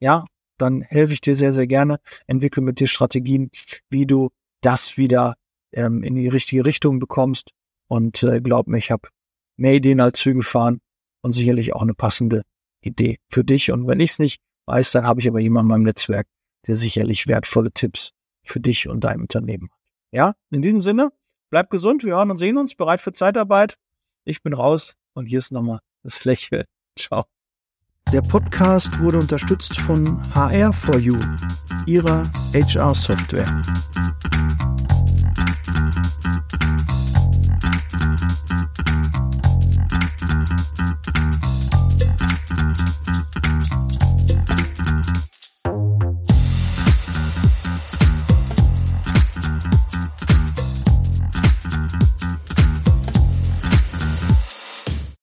Ja, 0.00 0.24
dann 0.58 0.82
helfe 0.82 1.12
ich 1.12 1.20
dir 1.20 1.36
sehr, 1.36 1.52
sehr 1.52 1.66
gerne, 1.66 1.98
entwickle 2.26 2.62
mit 2.62 2.80
dir 2.80 2.86
Strategien, 2.86 3.50
wie 3.88 4.06
du 4.06 4.30
das 4.60 4.96
wieder 4.96 5.34
ähm, 5.72 6.02
in 6.02 6.14
die 6.14 6.28
richtige 6.28 6.64
Richtung 6.64 6.98
bekommst. 6.98 7.50
Und 7.88 8.22
äh, 8.22 8.40
glaub 8.40 8.66
mir, 8.66 8.78
ich 8.78 8.90
habe 8.90 9.08
mehr 9.56 9.74
Ideen 9.74 10.00
als 10.00 10.20
Züge 10.20 10.42
fahren 10.42 10.80
und 11.22 11.32
sicherlich 11.32 11.74
auch 11.74 11.82
eine 11.82 11.94
passende 11.94 12.42
Idee 12.82 13.18
für 13.28 13.44
dich. 13.44 13.72
Und 13.72 13.86
wenn 13.86 14.00
ich 14.00 14.12
es 14.12 14.18
nicht 14.18 14.40
weiß, 14.66 14.92
dann 14.92 15.06
habe 15.06 15.20
ich 15.20 15.28
aber 15.28 15.40
jemanden 15.40 15.70
in 15.70 15.72
meinem 15.72 15.84
Netzwerk, 15.84 16.26
der 16.66 16.76
sicherlich 16.76 17.26
wertvolle 17.26 17.72
Tipps 17.72 18.12
für 18.42 18.60
dich 18.60 18.88
und 18.88 19.04
dein 19.04 19.20
Unternehmen 19.20 19.70
hat. 19.70 19.78
Ja, 20.12 20.34
in 20.50 20.62
diesem 20.62 20.80
Sinne, 20.80 21.12
bleib 21.50 21.70
gesund, 21.70 22.04
wir 22.04 22.16
hören 22.16 22.30
und 22.30 22.38
sehen 22.38 22.56
uns, 22.56 22.74
bereit 22.74 23.00
für 23.00 23.12
Zeitarbeit. 23.12 23.76
Ich 24.24 24.42
bin 24.42 24.52
raus. 24.52 24.96
Und 25.14 25.26
hier 25.26 25.38
ist 25.38 25.52
nochmal 25.52 25.80
das 26.02 26.24
Lächeln. 26.24 26.64
Ciao. 26.98 27.24
Der 28.12 28.22
Podcast 28.22 28.98
wurde 28.98 29.18
unterstützt 29.18 29.78
von 29.80 30.20
HR4U, 30.32 31.86
ihrer 31.86 32.24
HR-Software. 32.52 33.62